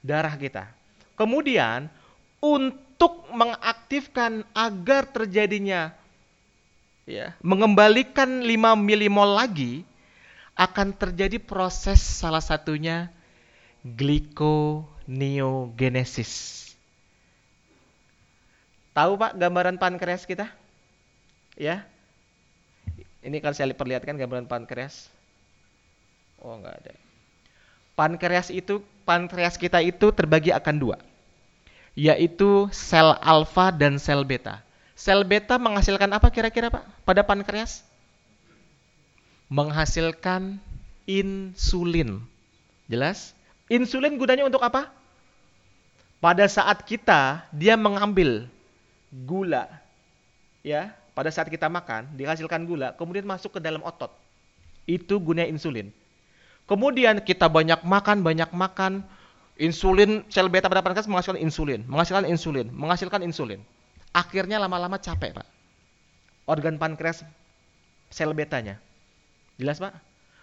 [0.03, 0.69] darah kita.
[1.17, 1.88] Kemudian
[2.43, 5.95] untuk mengaktifkan agar terjadinya
[7.10, 9.81] ya, mengembalikan 5 milimol lagi
[10.56, 13.12] akan terjadi proses salah satunya
[13.84, 16.63] glikoneogenesis.
[18.96, 20.48] Tahu Pak gambaran pankreas kita?
[21.60, 21.84] Ya.
[23.20, 25.12] Ini kan saya perlihatkan gambaran pankreas.
[26.39, 26.96] Oh, enggak ada.
[28.00, 30.96] Pankreas itu pankreas kita itu terbagi akan dua.
[31.96, 34.63] Yaitu sel alfa dan sel beta.
[34.96, 37.84] Sel beta menghasilkan apa kira-kira Pak pada pankreas?
[39.47, 40.58] Menghasilkan
[41.05, 42.23] insulin.
[42.89, 43.34] Jelas?
[43.69, 44.89] Insulin gunanya untuk apa?
[46.21, 48.49] Pada saat kita dia mengambil
[49.23, 49.71] gula
[50.65, 54.12] ya pada saat kita makan dihasilkan gula kemudian masuk ke dalam otot
[54.84, 55.93] itu guna insulin
[56.67, 59.05] kemudian kita banyak makan banyak makan
[59.55, 63.63] insulin sel beta pada pankreas menghasilkan insulin menghasilkan insulin menghasilkan insulin
[64.12, 65.47] akhirnya lama-lama capek pak
[66.43, 67.23] organ pankreas
[68.12, 68.81] sel betanya
[69.60, 69.96] jelas pak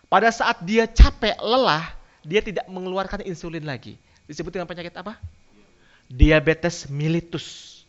[0.09, 3.96] pada saat dia capek lelah dia tidak mengeluarkan insulin lagi
[4.29, 5.18] disebut dengan penyakit apa
[6.07, 7.81] diabetes mellitus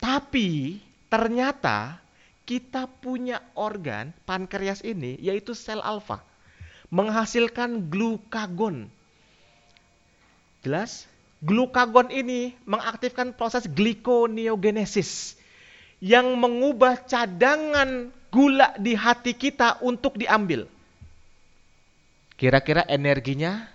[0.00, 0.80] tapi
[1.12, 2.00] ternyata
[2.48, 6.24] kita punya organ pankreas ini yaitu sel alfa
[6.90, 8.90] menghasilkan glukagon.
[10.60, 11.06] Jelas?
[11.40, 15.40] Glukagon ini mengaktifkan proses glikoneogenesis
[16.04, 20.70] yang mengubah cadangan gula di hati kita untuk diambil.
[22.38, 23.68] Kira-kira energinya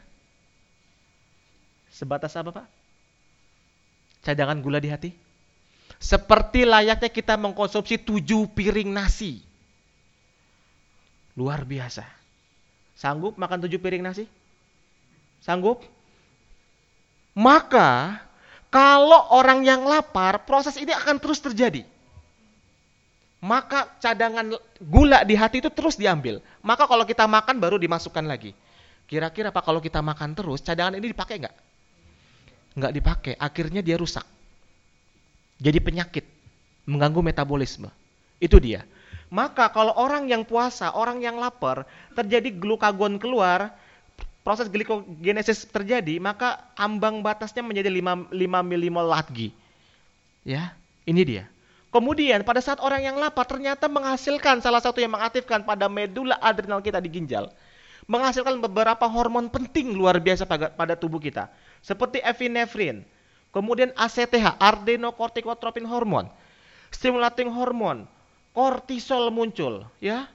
[1.91, 2.67] sebatas apa, Pak?
[4.25, 5.11] Cadangan gula di hati?
[6.01, 9.45] Seperti layaknya kita mengkonsumsi tujuh piring nasi.
[11.37, 12.03] Luar biasa.
[12.95, 14.25] Sanggup makan tujuh piring nasi?
[15.43, 15.83] Sanggup?
[17.35, 18.23] Maka
[18.71, 21.87] kalau orang yang lapar, proses ini akan terus terjadi.
[23.45, 26.41] Maka cadangan gula di hati itu terus diambil.
[26.65, 28.57] Maka kalau kita makan baru dimasukkan lagi.
[29.05, 31.55] Kira-kira apa kalau kita makan terus, cadangan ini dipakai nggak?
[32.73, 34.25] Nggak dipakai, akhirnya dia rusak
[35.59, 36.25] jadi penyakit,
[36.87, 37.87] mengganggu metabolisme.
[38.43, 38.83] Itu dia.
[39.31, 43.73] Maka kalau orang yang puasa, orang yang lapar, terjadi glukagon keluar,
[44.45, 49.55] proses glikogenesis terjadi, maka ambang batasnya menjadi 5, 5 milimol lagi.
[50.45, 50.77] Ya,
[51.07, 51.43] ini dia.
[51.95, 56.83] Kemudian pada saat orang yang lapar ternyata menghasilkan salah satu yang mengaktifkan pada medula adrenal
[56.83, 57.47] kita di ginjal.
[58.11, 61.47] Menghasilkan beberapa hormon penting luar biasa pada, tubuh kita.
[61.79, 63.07] Seperti epinefrin,
[63.55, 66.27] Kemudian ACTH, adenocorticotropin hormon,
[66.91, 68.03] stimulating hormon,
[68.51, 70.27] kortisol muncul, ya.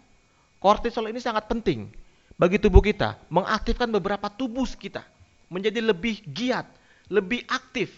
[0.57, 1.93] Kortisol ini sangat penting
[2.41, 5.05] bagi tubuh kita, mengaktifkan beberapa tubuh kita
[5.53, 6.65] menjadi lebih giat,
[7.13, 7.93] lebih aktif,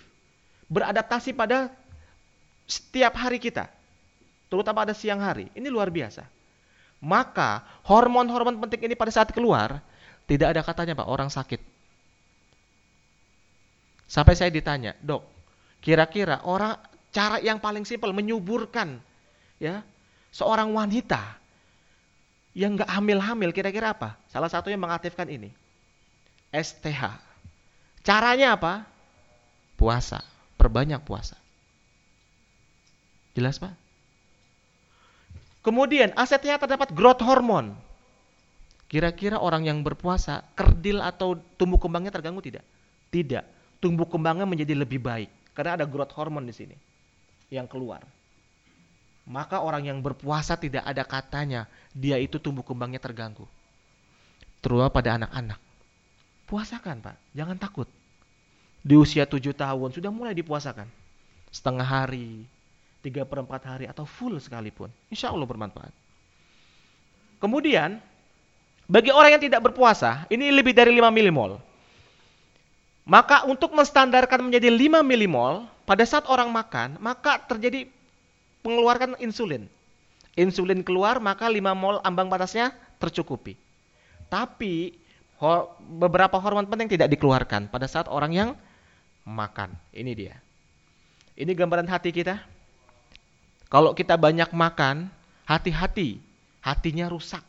[0.67, 1.71] beradaptasi pada
[2.67, 3.69] setiap hari kita,
[4.49, 5.51] terutama pada siang hari.
[5.53, 6.25] Ini luar biasa.
[7.03, 9.83] Maka hormon-hormon penting ini pada saat keluar,
[10.31, 11.61] tidak ada katanya Pak orang sakit.
[14.07, 15.25] Sampai saya ditanya, dok,
[15.83, 16.79] kira-kira orang
[17.11, 19.03] cara yang paling simpel menyuburkan
[19.59, 19.83] ya
[20.31, 21.43] seorang wanita
[22.53, 24.15] yang nggak hamil-hamil kira-kira apa?
[24.31, 25.51] Salah satunya mengaktifkan ini.
[26.53, 27.19] STH.
[28.05, 28.85] Caranya apa?
[29.75, 30.21] Puasa.
[30.61, 31.42] Perbanyak puasa.
[33.33, 33.73] Jelas Pak?
[35.63, 37.73] Kemudian ACTH terdapat growth hormone.
[38.91, 42.67] Kira-kira orang yang berpuasa, kerdil atau tumbuh kembangnya terganggu tidak?
[43.09, 45.27] Tidak tumbuh kembangnya menjadi lebih baik
[45.59, 46.77] karena ada growth hormone di sini
[47.51, 48.07] yang keluar.
[49.27, 53.51] Maka orang yang berpuasa tidak ada katanya dia itu tumbuh kembangnya terganggu.
[54.63, 55.59] Terutama pada anak-anak.
[56.47, 57.17] Puasakan, Pak.
[57.35, 57.91] Jangan takut.
[58.83, 60.91] di usia tujuh tahun sudah mulai dipuasakan.
[61.55, 62.43] Setengah hari,
[63.03, 64.89] tiga per empat hari, atau full sekalipun.
[65.11, 65.91] Insya Allah bermanfaat.
[67.43, 67.99] Kemudian,
[68.87, 71.59] bagi orang yang tidak berpuasa, ini lebih dari 5 milimol.
[73.03, 77.91] Maka untuk menstandarkan menjadi 5 milimol, pada saat orang makan, maka terjadi
[78.63, 79.67] pengeluaran insulin.
[80.39, 82.71] Insulin keluar, maka 5 mol ambang batasnya
[83.03, 83.59] tercukupi.
[84.31, 84.95] Tapi
[85.99, 88.51] beberapa hormon penting tidak dikeluarkan pada saat orang yang
[89.27, 89.75] makan.
[89.91, 90.39] Ini dia.
[91.35, 92.39] Ini gambaran hati kita.
[93.73, 95.09] Kalau kita banyak makan,
[95.49, 96.21] hati-hati,
[96.61, 97.41] hatinya rusak.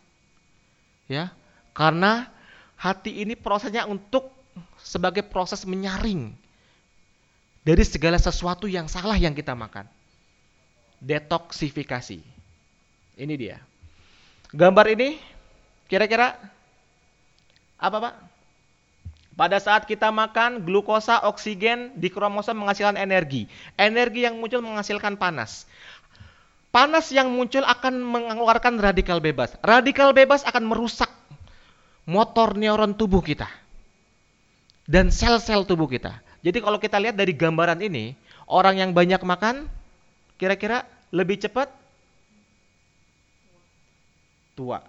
[1.11, 1.35] Ya.
[1.75, 2.31] Karena
[2.79, 4.31] hati ini prosesnya untuk
[4.79, 6.31] sebagai proses menyaring
[7.67, 9.83] dari segala sesuatu yang salah yang kita makan.
[11.03, 12.23] Detoksifikasi.
[13.19, 13.59] Ini dia.
[14.55, 15.19] Gambar ini
[15.91, 16.39] kira-kira
[17.75, 18.15] apa Pak?
[19.33, 23.49] Pada saat kita makan, glukosa, oksigen di kromosom menghasilkan energi.
[23.81, 25.65] Energi yang muncul menghasilkan panas.
[26.73, 29.53] Panas yang muncul akan mengeluarkan radikal bebas.
[29.61, 31.13] Radikal bebas akan merusak
[32.09, 33.45] motor neuron tubuh kita.
[34.89, 36.17] Dan sel-sel tubuh kita.
[36.41, 38.17] Jadi kalau kita lihat dari gambaran ini,
[38.49, 39.69] orang yang banyak makan,
[40.41, 40.83] kira-kira
[41.13, 41.69] lebih cepat
[44.57, 44.81] tua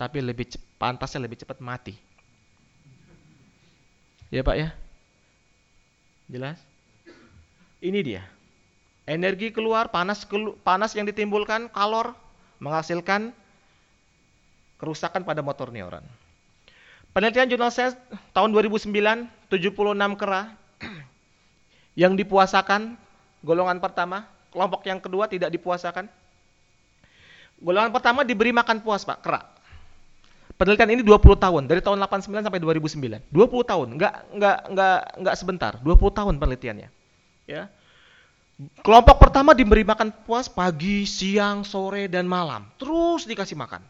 [0.00, 0.48] tapi lebih
[0.80, 1.92] pantasnya lebih cepat mati.
[4.32, 4.72] Ya Pak ya?
[6.24, 6.56] Jelas?
[7.84, 8.24] Ini dia.
[9.10, 10.22] Energi keluar, panas
[10.62, 12.14] panas yang ditimbulkan, kalor
[12.62, 13.34] menghasilkan
[14.78, 16.06] kerusakan pada motor neuron.
[17.10, 17.98] Penelitian jurnal Science
[18.30, 18.86] tahun 2009,
[19.50, 20.54] 76 kera
[22.06, 22.94] yang dipuasakan
[23.42, 26.06] golongan pertama, kelompok yang kedua tidak dipuasakan.
[27.58, 29.42] Golongan pertama diberi makan puas, Pak, kera.
[30.54, 33.26] Penelitian ini 20 tahun, dari tahun 89 sampai 2009.
[33.26, 36.88] 20 tahun, nggak nggak nggak nggak sebentar, 20 tahun penelitiannya.
[37.50, 37.66] Ya.
[38.84, 42.68] Kelompok pertama diberi makan puas pagi, siang, sore, dan malam.
[42.76, 43.80] Terus dikasih makan.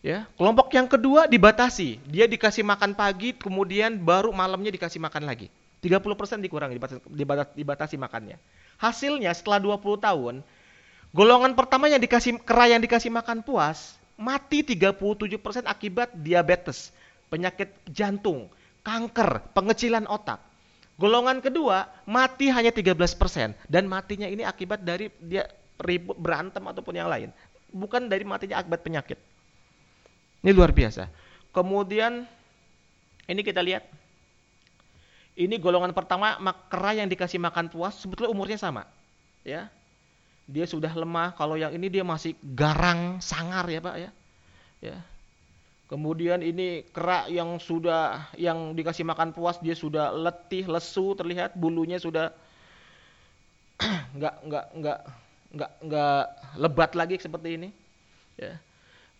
[0.00, 2.00] Ya, kelompok yang kedua dibatasi.
[2.08, 5.52] Dia dikasih makan pagi, kemudian baru malamnya dikasih makan lagi.
[5.84, 6.74] 30% dikurangi,
[7.06, 8.40] dibatasi, dibatasi makannya.
[8.80, 10.34] Hasilnya setelah 20 tahun,
[11.12, 16.90] golongan pertama yang dikasih kera yang dikasih makan puas, mati 37% akibat diabetes,
[17.28, 18.48] penyakit jantung,
[18.86, 20.51] kanker, pengecilan otak.
[21.00, 25.48] Golongan kedua mati hanya 13% dan matinya ini akibat dari dia
[25.80, 27.32] ribut berantem ataupun yang lain,
[27.72, 29.18] bukan dari matinya akibat penyakit.
[30.44, 31.08] Ini luar biasa.
[31.50, 32.28] Kemudian
[33.26, 33.88] ini kita lihat.
[35.32, 36.36] Ini golongan pertama
[36.68, 38.84] kera yang dikasih makan puas sebetulnya umurnya sama.
[39.40, 39.72] Ya
[40.52, 41.34] dia sudah lemah.
[41.38, 44.10] Kalau yang ini dia masih garang, sangar ya Pak ya.
[44.82, 44.96] Ya.
[45.92, 52.00] Kemudian ini kerak yang sudah yang dikasih makan puas dia sudah letih, lesu terlihat bulunya
[52.00, 52.32] sudah
[54.16, 54.98] nggak nggak nggak
[55.52, 56.24] nggak nggak
[56.56, 57.68] lebat lagi seperti ini.
[58.40, 58.56] Ya.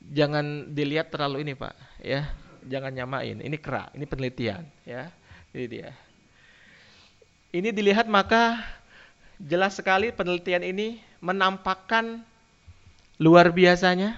[0.00, 2.32] Jangan dilihat terlalu ini Pak ya.
[2.64, 3.44] Jangan nyamain.
[3.44, 5.12] Ini kerak, ini penelitian ya.
[5.52, 5.92] Ini dia.
[7.52, 8.64] Ini dilihat maka
[9.37, 12.24] jelas sekali penelitian ini menampakkan
[13.20, 14.16] luar biasanya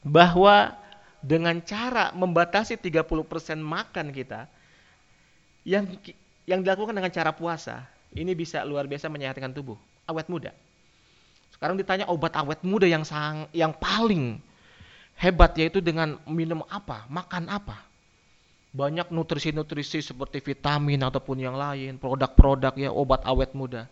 [0.00, 0.79] bahwa
[1.20, 3.06] dengan cara membatasi 30%
[3.60, 4.48] makan kita
[5.64, 5.84] yang
[6.48, 7.84] yang dilakukan dengan cara puasa,
[8.16, 9.76] ini bisa luar biasa menyehatkan tubuh,
[10.08, 10.50] awet muda.
[11.52, 14.40] Sekarang ditanya obat awet muda yang sang, yang paling
[15.20, 17.84] hebat yaitu dengan minum apa, makan apa.
[18.70, 23.90] Banyak nutrisi-nutrisi seperti vitamin ataupun yang lain, produk-produk ya obat awet muda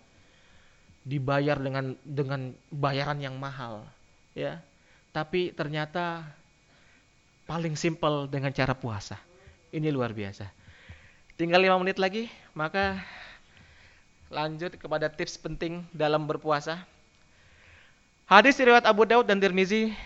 [1.09, 3.81] dibayar dengan dengan bayaran yang mahal
[4.37, 4.61] ya
[5.09, 6.21] tapi ternyata
[7.49, 9.17] paling simpel dengan cara puasa
[9.73, 10.45] ini luar biasa
[11.41, 13.01] tinggal lima menit lagi maka
[14.29, 16.85] lanjut kepada tips penting dalam berpuasa
[18.29, 19.97] hadis riwayat Abu Daud dan Tirmizi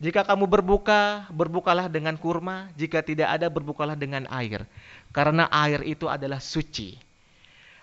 [0.00, 2.72] jika kamu berbuka, berbukalah dengan kurma.
[2.72, 4.64] Jika tidak ada, berbukalah dengan air.
[5.12, 6.96] Karena air itu adalah suci.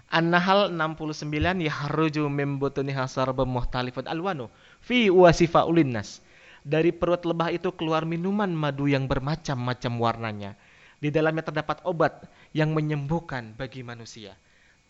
[0.09, 1.29] An-Nahl 69
[1.61, 4.49] yahruju min butuniha sarbun muhtalifun alwanu
[4.81, 6.25] fi wasifa ulinnas.
[6.67, 10.51] Dari perut lebah itu keluar minuman madu yang bermacam-macam warnanya.
[10.99, 14.35] Di dalamnya terdapat obat yang menyembuhkan bagi manusia.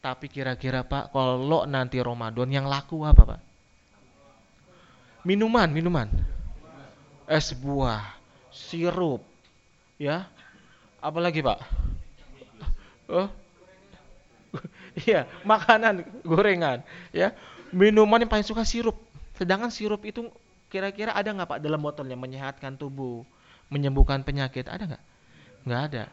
[0.01, 3.41] Tapi kira-kira Pak, kalau nanti Ramadan yang laku apa Pak?
[5.21, 6.09] Minuman, minuman.
[7.30, 8.17] Es buah,
[8.49, 9.21] sirup,
[10.01, 10.25] ya.
[10.97, 11.59] Apalagi Pak?
[13.07, 13.30] Oh,
[15.05, 16.82] Iya, makanan, gorengan,
[17.13, 17.38] ya.
[17.69, 18.97] Minuman yang paling suka sirup.
[19.38, 20.25] Sedangkan sirup itu
[20.68, 23.24] kira-kira ada nggak Pak dalam botolnya menyehatkan tubuh,
[23.72, 24.68] menyembuhkan penyakit?
[24.68, 25.03] Ada nggak?
[25.68, 26.03] Nggak ada.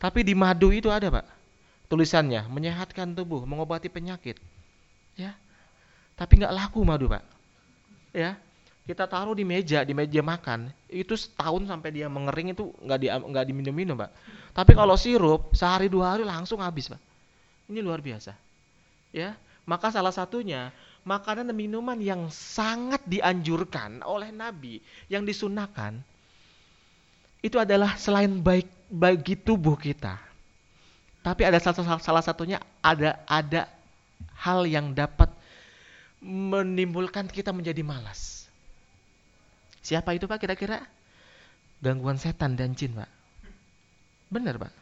[0.00, 1.26] Tapi di madu itu ada, Pak.
[1.86, 4.40] Tulisannya menyehatkan tubuh, mengobati penyakit.
[5.14, 5.36] Ya.
[6.16, 7.24] Tapi nggak laku madu, Pak.
[8.16, 8.36] Ya.
[8.82, 13.06] Kita taruh di meja, di meja makan, itu setahun sampai dia mengering itu nggak di
[13.06, 14.10] nggak diminum-minum, Pak.
[14.52, 16.98] Tapi kalau sirup sehari dua hari langsung habis, Pak.
[17.70, 18.34] Ini luar biasa.
[19.14, 19.38] Ya.
[19.62, 24.78] Maka salah satunya makanan dan minuman yang sangat dianjurkan oleh Nabi,
[25.10, 25.98] yang disunahkan,
[27.42, 30.18] itu adalah selain baik bagi tubuh kita.
[31.22, 33.70] Tapi ada salah, salah satunya ada ada
[34.42, 35.30] hal yang dapat
[36.22, 38.46] menimbulkan kita menjadi malas.
[39.82, 40.82] Siapa itu Pak kira-kira?
[41.82, 43.10] Gangguan setan dan jin Pak.
[44.30, 44.72] Benar Pak.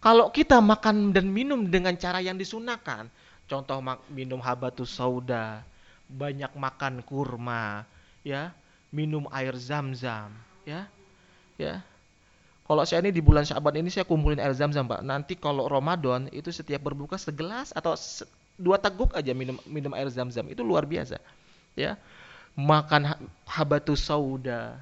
[0.00, 3.08] Kalau kita makan dan minum dengan cara yang disunahkan,
[3.46, 3.78] Contoh
[4.10, 5.62] minum habatus sauda,
[6.10, 7.86] banyak makan kurma,
[8.26, 8.50] ya,
[8.90, 10.34] minum air zam-zam,
[10.66, 10.90] ya.
[11.54, 11.86] Ya.
[12.66, 15.06] Kalau saya ini di bulan Syaban ini saya kumpulin air zam-zam, Pak.
[15.06, 18.26] Nanti kalau Ramadan itu setiap berbuka segelas atau se
[18.58, 20.42] dua teguk aja minum minum air zam-zam.
[20.50, 21.22] Itu luar biasa.
[21.78, 21.94] Ya.
[22.58, 23.14] Makan
[23.46, 24.80] habatus sauda,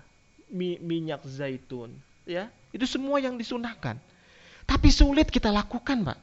[0.48, 1.92] mi minyak zaitun,
[2.24, 2.48] ya.
[2.72, 4.00] Itu semua yang disunahkan.
[4.64, 6.18] Tapi sulit kita lakukan, Pak.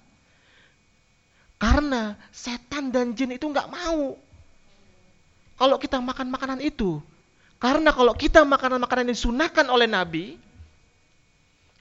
[1.61, 4.17] Karena setan dan jin itu nggak mau.
[5.61, 6.97] Kalau kita makan makanan itu.
[7.61, 10.41] Karena kalau kita makanan-makanan yang disunahkan oleh Nabi,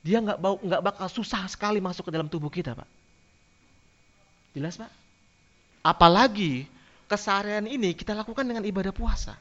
[0.04, 2.84] dia nggak bau nggak bakal susah sekali masuk ke dalam tubuh kita, Pak.
[4.52, 4.92] Jelas, Pak?
[5.80, 6.68] Apalagi
[7.08, 9.32] keseharian ini kita lakukan dengan ibadah puasa.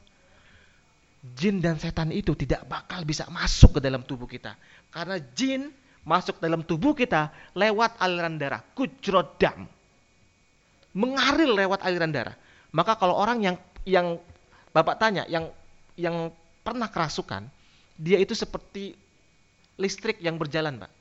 [1.36, 4.56] Jin dan setan itu tidak bakal bisa masuk ke dalam tubuh kita.
[4.88, 5.68] Karena jin
[6.00, 9.68] masuk dalam tubuh kita lewat aliran darah, kujrodam
[10.94, 12.36] mengalir lewat aliran darah.
[12.70, 14.18] Maka kalau orang yang yang
[14.70, 15.50] Bapak tanya, yang
[15.98, 16.30] yang
[16.62, 17.50] pernah kerasukan,
[17.98, 18.94] dia itu seperti
[19.74, 20.92] listrik yang berjalan, Pak.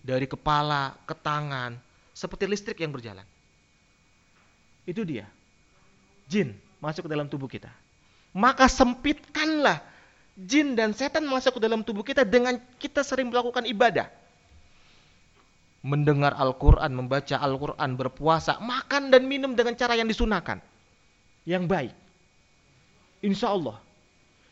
[0.00, 1.76] Dari kepala ke tangan,
[2.16, 3.28] seperti listrik yang berjalan.
[4.88, 5.28] Itu dia.
[6.32, 7.68] Jin masuk ke dalam tubuh kita.
[8.32, 9.84] Maka sempitkanlah
[10.36, 14.08] jin dan setan masuk ke dalam tubuh kita dengan kita sering melakukan ibadah
[15.86, 20.58] mendengar Al-Quran, membaca Al-Quran, berpuasa, makan dan minum dengan cara yang disunahkan.
[21.46, 21.94] Yang baik.
[23.22, 23.78] Insya Allah.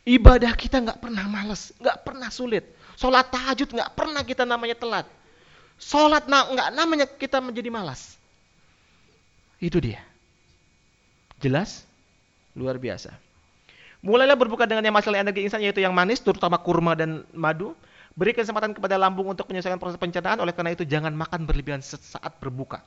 [0.06, 2.62] Ibadah kita nggak pernah males, nggak pernah sulit.
[2.94, 5.10] Sholat tahajud nggak pernah kita namanya telat.
[5.82, 8.14] Sholat nggak namanya kita menjadi malas.
[9.58, 9.98] Itu dia.
[11.42, 11.82] Jelas?
[12.54, 13.10] Luar biasa.
[14.04, 17.72] Mulailah berbuka dengan yang masalah energi insan yaitu yang manis, terutama kurma dan madu.
[18.14, 22.38] Beri kesempatan kepada lambung untuk menyelesaikan proses pencernaan, oleh karena itu jangan makan berlebihan saat
[22.38, 22.78] berbuka.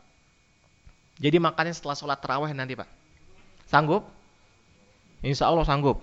[1.20, 2.88] Jadi makannya setelah sholat terawih nanti Pak.
[3.68, 4.08] Sanggup?
[5.20, 6.00] Insya Allah sanggup.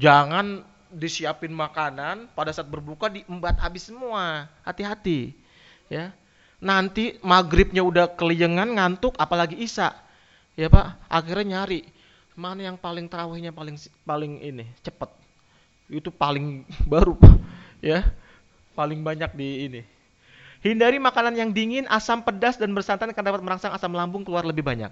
[0.00, 4.48] Jangan disiapin makanan pada saat berbuka diembat habis semua.
[4.64, 5.36] Hati-hati.
[5.92, 6.14] Ya.
[6.64, 9.92] Nanti maghribnya udah keliengan, ngantuk, apalagi isya.
[10.56, 11.84] Ya Pak, akhirnya nyari
[12.34, 15.10] mana yang paling terawihnya paling paling ini cepet.
[15.90, 17.18] Itu paling baru
[17.84, 18.08] ya
[18.72, 19.82] paling banyak di ini.
[20.64, 24.64] Hindari makanan yang dingin asam pedas dan bersantan karena dapat merangsang asam lambung keluar lebih
[24.64, 24.88] banyak.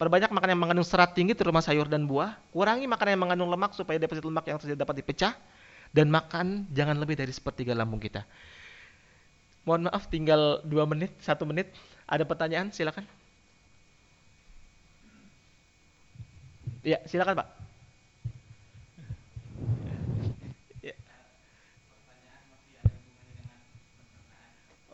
[0.00, 2.40] Perbanyak makanan yang mengandung serat tinggi terutama sayur dan buah.
[2.50, 5.36] Kurangi makanan yang mengandung lemak supaya deposit lemak yang terjadi dapat dipecah.
[5.94, 8.26] Dan makan jangan lebih dari sepertiga lambung kita.
[9.62, 11.70] Mohon maaf tinggal dua menit satu menit.
[12.08, 12.74] Ada pertanyaan?
[12.74, 13.06] Silakan.
[16.82, 17.53] Ya silakan pak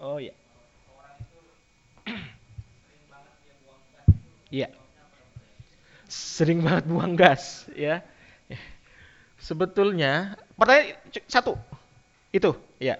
[0.00, 0.34] Oh iya.
[4.50, 4.66] Iya.
[6.10, 8.02] Sering banget buang gas, ya.
[9.38, 10.98] Sebetulnya pertanyaan
[11.30, 11.54] satu.
[12.34, 12.98] Itu, ya.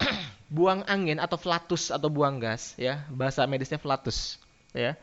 [0.56, 3.04] buang angin atau flatus atau buang gas, ya.
[3.12, 4.40] Bahasa medisnya flatus,
[4.72, 4.96] ya.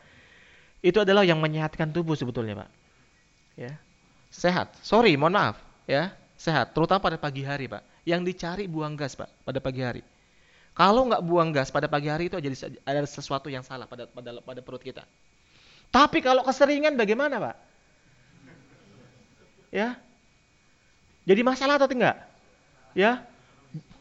[0.82, 2.70] Itu adalah yang menyehatkan tubuh sebetulnya, Pak.
[3.54, 3.78] Ya.
[4.34, 4.74] Sehat.
[4.82, 6.10] Sorry, mohon maaf, ya.
[6.34, 7.86] Sehat, terutama pada pagi hari, Pak.
[8.02, 10.02] Yang dicari buang gas, Pak, pada pagi hari.
[10.72, 12.56] Kalau nggak buang gas pada pagi hari itu jadi
[12.88, 15.04] ada sesuatu yang salah pada pada pada perut kita.
[15.92, 17.56] Tapi kalau keseringan bagaimana, Pak?
[19.68, 20.00] Ya.
[21.28, 22.16] Jadi masalah atau tidak?
[22.96, 23.20] Ya.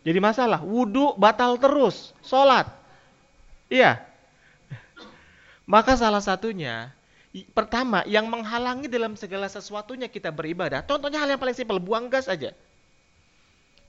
[0.07, 0.63] Jadi masalah.
[0.63, 2.15] Wudhu batal terus.
[2.23, 2.71] Sholat.
[3.67, 3.99] Iya.
[5.67, 6.95] Maka salah satunya,
[7.51, 10.87] pertama yang menghalangi dalam segala sesuatunya kita beribadah.
[10.87, 12.55] Contohnya hal yang paling simpel, buang gas aja.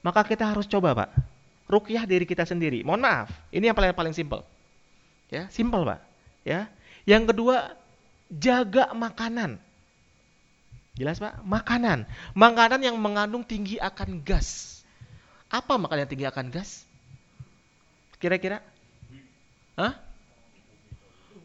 [0.03, 1.32] Maka kita harus coba, Pak
[1.73, 2.85] rukyah diri kita sendiri.
[2.85, 4.45] Mohon maaf, ini yang paling paling simpel.
[5.33, 6.05] Ya, simpel, Pak.
[6.45, 6.69] Ya.
[7.09, 7.73] Yang kedua,
[8.29, 9.57] jaga makanan.
[10.93, 11.41] Jelas, Pak?
[11.41, 12.05] Makanan.
[12.37, 14.81] Makanan yang mengandung tinggi akan gas.
[15.49, 16.85] Apa makanan yang tinggi akan gas?
[18.21, 18.61] Kira-kira?
[19.81, 19.97] Hah?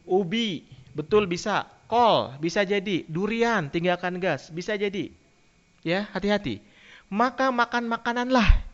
[0.03, 1.63] Ubi, betul bisa.
[1.87, 3.07] Kol, bisa jadi.
[3.07, 5.07] Durian, tinggalkan gas, bisa jadi.
[5.87, 6.59] Ya, hati-hati.
[7.07, 8.66] Maka makan makananlah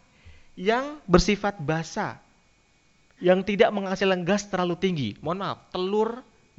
[0.53, 2.21] yang bersifat basa.
[3.23, 5.09] Yang tidak menghasilkan gas terlalu tinggi.
[5.23, 6.09] Mohon maaf, telur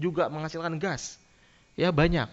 [0.01, 1.20] juga menghasilkan gas.
[1.76, 2.30] Ya, banyak.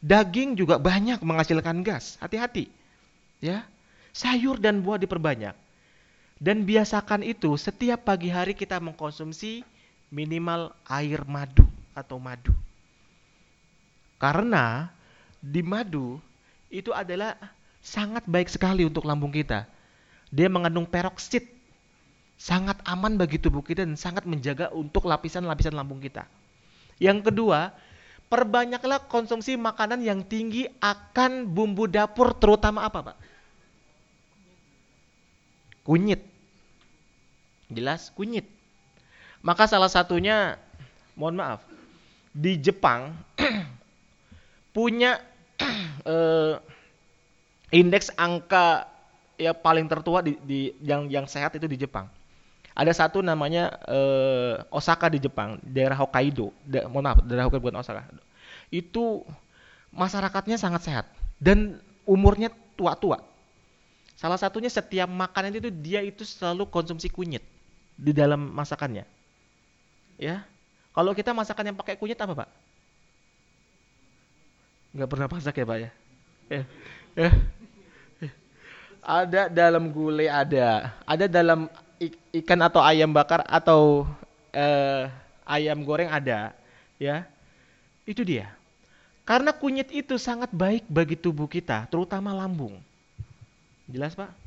[0.00, 2.18] Daging juga banyak menghasilkan gas.
[2.18, 2.66] Hati-hati.
[3.38, 3.68] Ya.
[4.10, 5.54] Sayur dan buah diperbanyak.
[6.40, 9.60] Dan biasakan itu setiap pagi hari kita mengkonsumsi
[10.08, 12.56] minimal air madu atau madu.
[14.16, 14.88] Karena
[15.40, 16.16] di madu
[16.72, 17.36] itu adalah
[17.80, 19.68] sangat baik sekali untuk lambung kita.
[20.30, 21.46] Dia mengandung peroksid.
[22.40, 26.24] Sangat aman bagi tubuh kita dan sangat menjaga untuk lapisan-lapisan lambung kita.
[26.96, 27.76] Yang kedua,
[28.32, 33.16] perbanyaklah konsumsi makanan yang tinggi akan bumbu dapur terutama apa, Pak?
[35.84, 36.24] Kunyit.
[37.68, 38.48] Jelas kunyit.
[39.44, 40.56] Maka salah satunya,
[41.16, 41.60] mohon maaf,
[42.30, 43.16] di Jepang
[44.76, 45.18] punya
[46.06, 46.54] eh,
[47.74, 48.86] indeks angka
[49.40, 52.04] ya paling tertua di, di yang yang sehat itu di Jepang.
[52.76, 56.52] Ada satu namanya eh, Osaka di Jepang, daerah Hokkaido.
[56.62, 58.04] Da, mohon maaf, daerah Hokkaido bukan Osaka.
[58.68, 59.24] Itu
[59.90, 61.06] masyarakatnya sangat sehat
[61.40, 63.24] dan umurnya tua-tua.
[64.20, 67.40] Salah satunya setiap makanan itu dia itu selalu konsumsi kunyit
[67.96, 69.08] di dalam masakannya.
[70.20, 70.44] Ya.
[70.92, 72.48] Kalau kita masakan yang pakai kunyit apa, Pak?
[74.92, 75.90] Nggak pernah masak ya, Pak ya?
[76.50, 76.62] Ya.
[77.16, 77.30] ya.
[79.00, 81.66] Ada dalam gulai ada, ada dalam
[82.36, 84.04] ikan atau ayam bakar atau
[84.52, 85.08] eh,
[85.48, 86.52] ayam goreng ada,
[87.00, 87.24] ya.
[88.04, 88.52] Itu dia.
[89.24, 92.76] Karena kunyit itu sangat baik bagi tubuh kita, terutama lambung.
[93.88, 94.40] Jelas, Pak?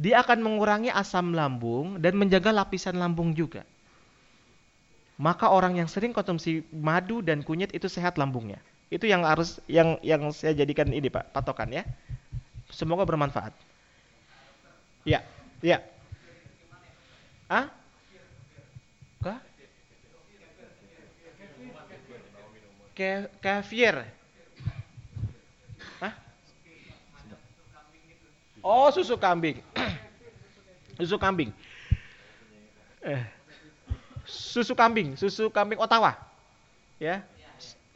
[0.00, 3.68] dia akan mengurangi asam lambung dan menjaga lapisan lambung juga.
[5.20, 8.56] Maka orang yang sering konsumsi madu dan kunyit itu sehat lambungnya.
[8.88, 11.84] Itu yang harus yang yang saya jadikan ini Pak, patokan ya.
[12.72, 13.52] Semoga bermanfaat.
[15.04, 15.24] Ya,
[15.64, 15.80] ya.
[17.48, 17.72] Ah?
[19.24, 19.38] Kah?
[22.92, 24.04] Ke kefir.
[28.60, 29.56] Oh, susu kambing.
[31.00, 31.48] susu kambing.
[33.00, 33.24] Eh.
[34.28, 36.12] Susu kambing, susu kambing Ottawa.
[37.00, 37.24] Ya.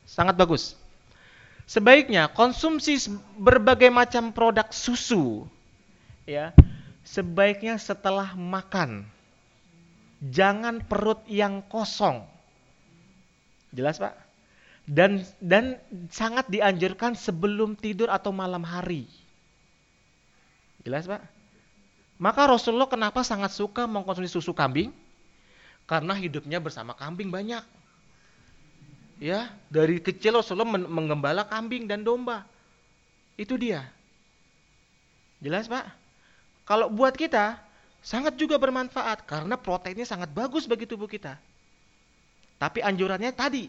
[0.09, 0.73] Sangat bagus.
[1.69, 2.97] Sebaiknya konsumsi
[3.37, 5.49] berbagai macam produk susu
[6.25, 6.53] ya.
[7.05, 9.05] Sebaiknya setelah makan.
[10.25, 12.25] Jangan perut yang kosong.
[13.77, 14.17] Jelas, Pak?
[14.85, 15.81] Dan dan
[16.13, 19.09] sangat dianjurkan sebelum tidur atau malam hari.
[20.85, 21.25] Jelas Pak?
[22.21, 24.93] Maka Rasulullah kenapa sangat suka mengkonsumsi susu kambing?
[25.89, 27.65] Karena hidupnya bersama kambing banyak.
[29.19, 32.45] Ya, dari kecil Rasulullah menggembala kambing dan domba.
[33.41, 33.89] Itu dia.
[35.41, 36.04] Jelas Pak?
[36.65, 37.61] Kalau buat kita,
[38.01, 41.37] sangat juga bermanfaat karena proteinnya sangat bagus bagi tubuh kita.
[42.57, 43.69] Tapi anjurannya tadi,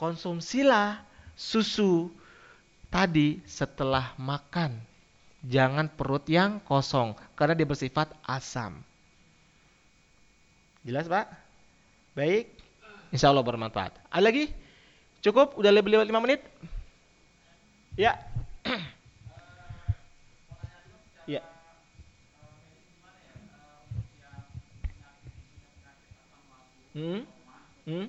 [0.00, 1.04] konsumsilah
[1.36, 2.08] susu
[2.88, 4.80] tadi setelah makan
[5.44, 8.80] jangan perut yang kosong karena dia bersifat asam.
[10.86, 11.26] Jelas Pak?
[12.14, 12.46] Baik.
[13.10, 13.98] Insya Allah bermanfaat.
[14.10, 14.54] Ada lagi?
[15.20, 15.58] Cukup?
[15.58, 16.40] Udah lebih lewat 5 menit?
[17.98, 18.14] Ya.
[21.34, 21.42] ya.
[26.96, 27.22] Hmm?
[27.84, 28.08] Hmm?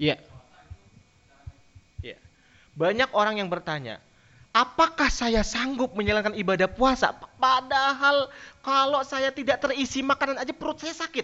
[0.00, 0.16] Ya.
[2.00, 2.16] Ya.
[2.72, 4.00] Banyak orang yang bertanya,
[4.50, 7.14] Apakah saya sanggup menjalankan ibadah puasa?
[7.38, 8.26] Padahal
[8.66, 11.22] kalau saya tidak terisi makanan aja perut saya sakit.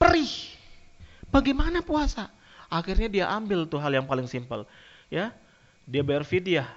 [0.00, 0.32] Perih.
[1.28, 2.32] Bagaimana puasa?
[2.72, 4.64] Akhirnya dia ambil tuh hal yang paling simpel.
[5.12, 5.36] Ya,
[5.84, 6.68] dia bayar fidyah.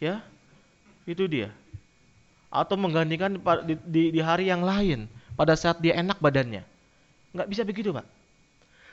[0.00, 0.24] Ya,
[1.04, 1.52] itu dia.
[2.48, 3.36] Atau menggantikan
[3.68, 5.04] di, di, di hari yang lain
[5.34, 6.62] pada saat dia enak badannya.
[7.32, 8.04] Nggak bisa begitu, Pak.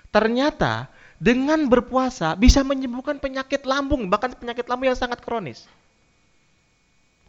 [0.09, 5.67] Ternyata dengan berpuasa bisa menyembuhkan penyakit lambung, bahkan penyakit lambung yang sangat kronis.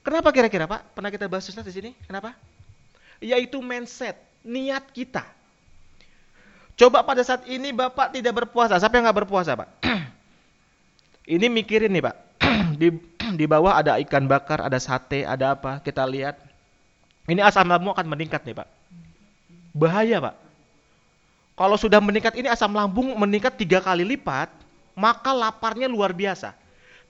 [0.00, 0.96] Kenapa kira-kira Pak?
[0.96, 1.90] Pernah kita bahas di sini?
[2.08, 2.32] Kenapa?
[3.20, 5.26] Yaitu mindset, niat kita.
[6.80, 9.68] Coba pada saat ini Bapak tidak berpuasa, siapa yang nggak berpuasa Pak?
[11.36, 12.16] ini mikirin nih Pak,
[12.80, 12.88] di,
[13.38, 16.40] di bawah ada ikan bakar, ada sate, ada apa, kita lihat.
[17.28, 18.79] Ini asam lambung akan meningkat nih Pak.
[19.70, 20.36] Bahaya Pak.
[21.60, 24.48] Kalau sudah meningkat ini asam lambung meningkat tiga kali lipat,
[24.96, 26.56] maka laparnya luar biasa.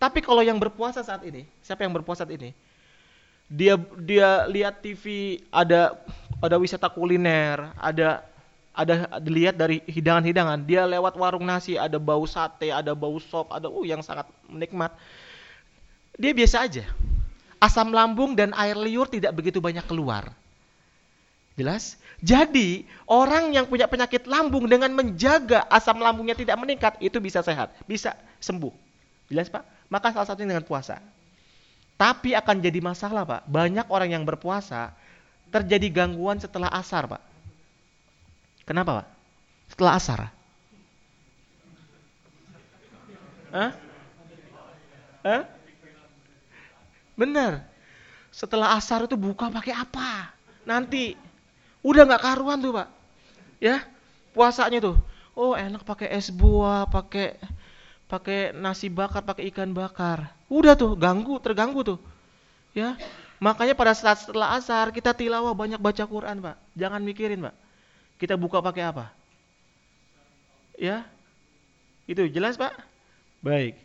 [0.01, 2.51] Tapi kalau yang berpuasa saat ini, siapa yang berpuasa saat ini?
[3.51, 5.95] Dia dia lihat TV ada
[6.41, 8.25] ada wisata kuliner, ada
[8.75, 10.65] ada dilihat dari hidangan-hidangan.
[10.65, 14.95] Dia lewat warung nasi, ada bau sate, ada bau sop, ada uh yang sangat menikmat.
[16.17, 16.85] Dia biasa aja.
[17.61, 20.33] Asam lambung dan air liur tidak begitu banyak keluar.
[21.59, 21.99] Jelas?
[22.21, 27.73] Jadi, orang yang punya penyakit lambung dengan menjaga asam lambungnya tidak meningkat, itu bisa sehat,
[27.89, 28.73] bisa sembuh.
[29.33, 29.65] Jelas, Pak?
[29.89, 31.01] Maka salah satunya dengan puasa.
[31.97, 33.43] Tapi akan jadi masalah, Pak.
[33.49, 34.93] Banyak orang yang berpuasa
[35.49, 37.23] terjadi gangguan setelah asar, Pak.
[38.69, 39.09] Kenapa, Pak?
[39.73, 40.19] Setelah asar.
[43.51, 43.71] Hah?
[45.27, 45.43] Hah?
[47.19, 47.67] Benar.
[48.31, 50.33] Setelah asar itu buka pakai apa?
[50.65, 51.19] Nanti
[51.81, 52.89] udah nggak karuan tuh, Pak.
[53.61, 53.85] Ya,
[54.33, 54.97] puasanya tuh.
[55.37, 57.39] Oh, enak pakai es buah, pakai
[58.11, 60.35] pakai nasi bakar, pakai ikan bakar.
[60.51, 61.99] Udah tuh, ganggu, terganggu tuh.
[62.75, 62.99] Ya.
[63.41, 66.57] Makanya pada saat setelah asar kita tilawah banyak baca Quran, Pak.
[66.77, 67.55] Jangan mikirin, Pak.
[68.19, 69.15] Kita buka pakai apa?
[70.77, 71.07] Ya.
[72.05, 72.75] Itu jelas, Pak?
[73.41, 73.79] Baik.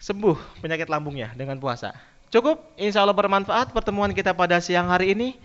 [0.00, 0.34] Sembuh
[0.64, 1.94] penyakit lambungnya dengan puasa.
[2.32, 5.38] Cukup, insya Allah bermanfaat pertemuan kita pada siang hari ini.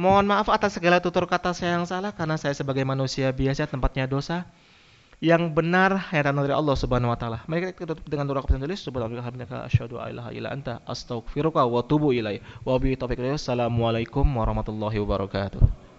[0.00, 4.08] Mohon maaf atas segala tutur kata saya yang salah karena saya sebagai manusia biasa tempatnya
[4.08, 4.48] dosa.
[5.20, 7.44] Yang benar hanya dari Allah Subhanahu wa taala.
[7.44, 11.84] Mari kita tutup dengan doa kepada tulis subhanaka asyhadu an la ilaha anta astaghfiruka wa
[11.84, 12.40] atubu ilaik.
[12.64, 15.89] Wa bi taufiq Assalamualaikum warahmatullahi wabarakatuh.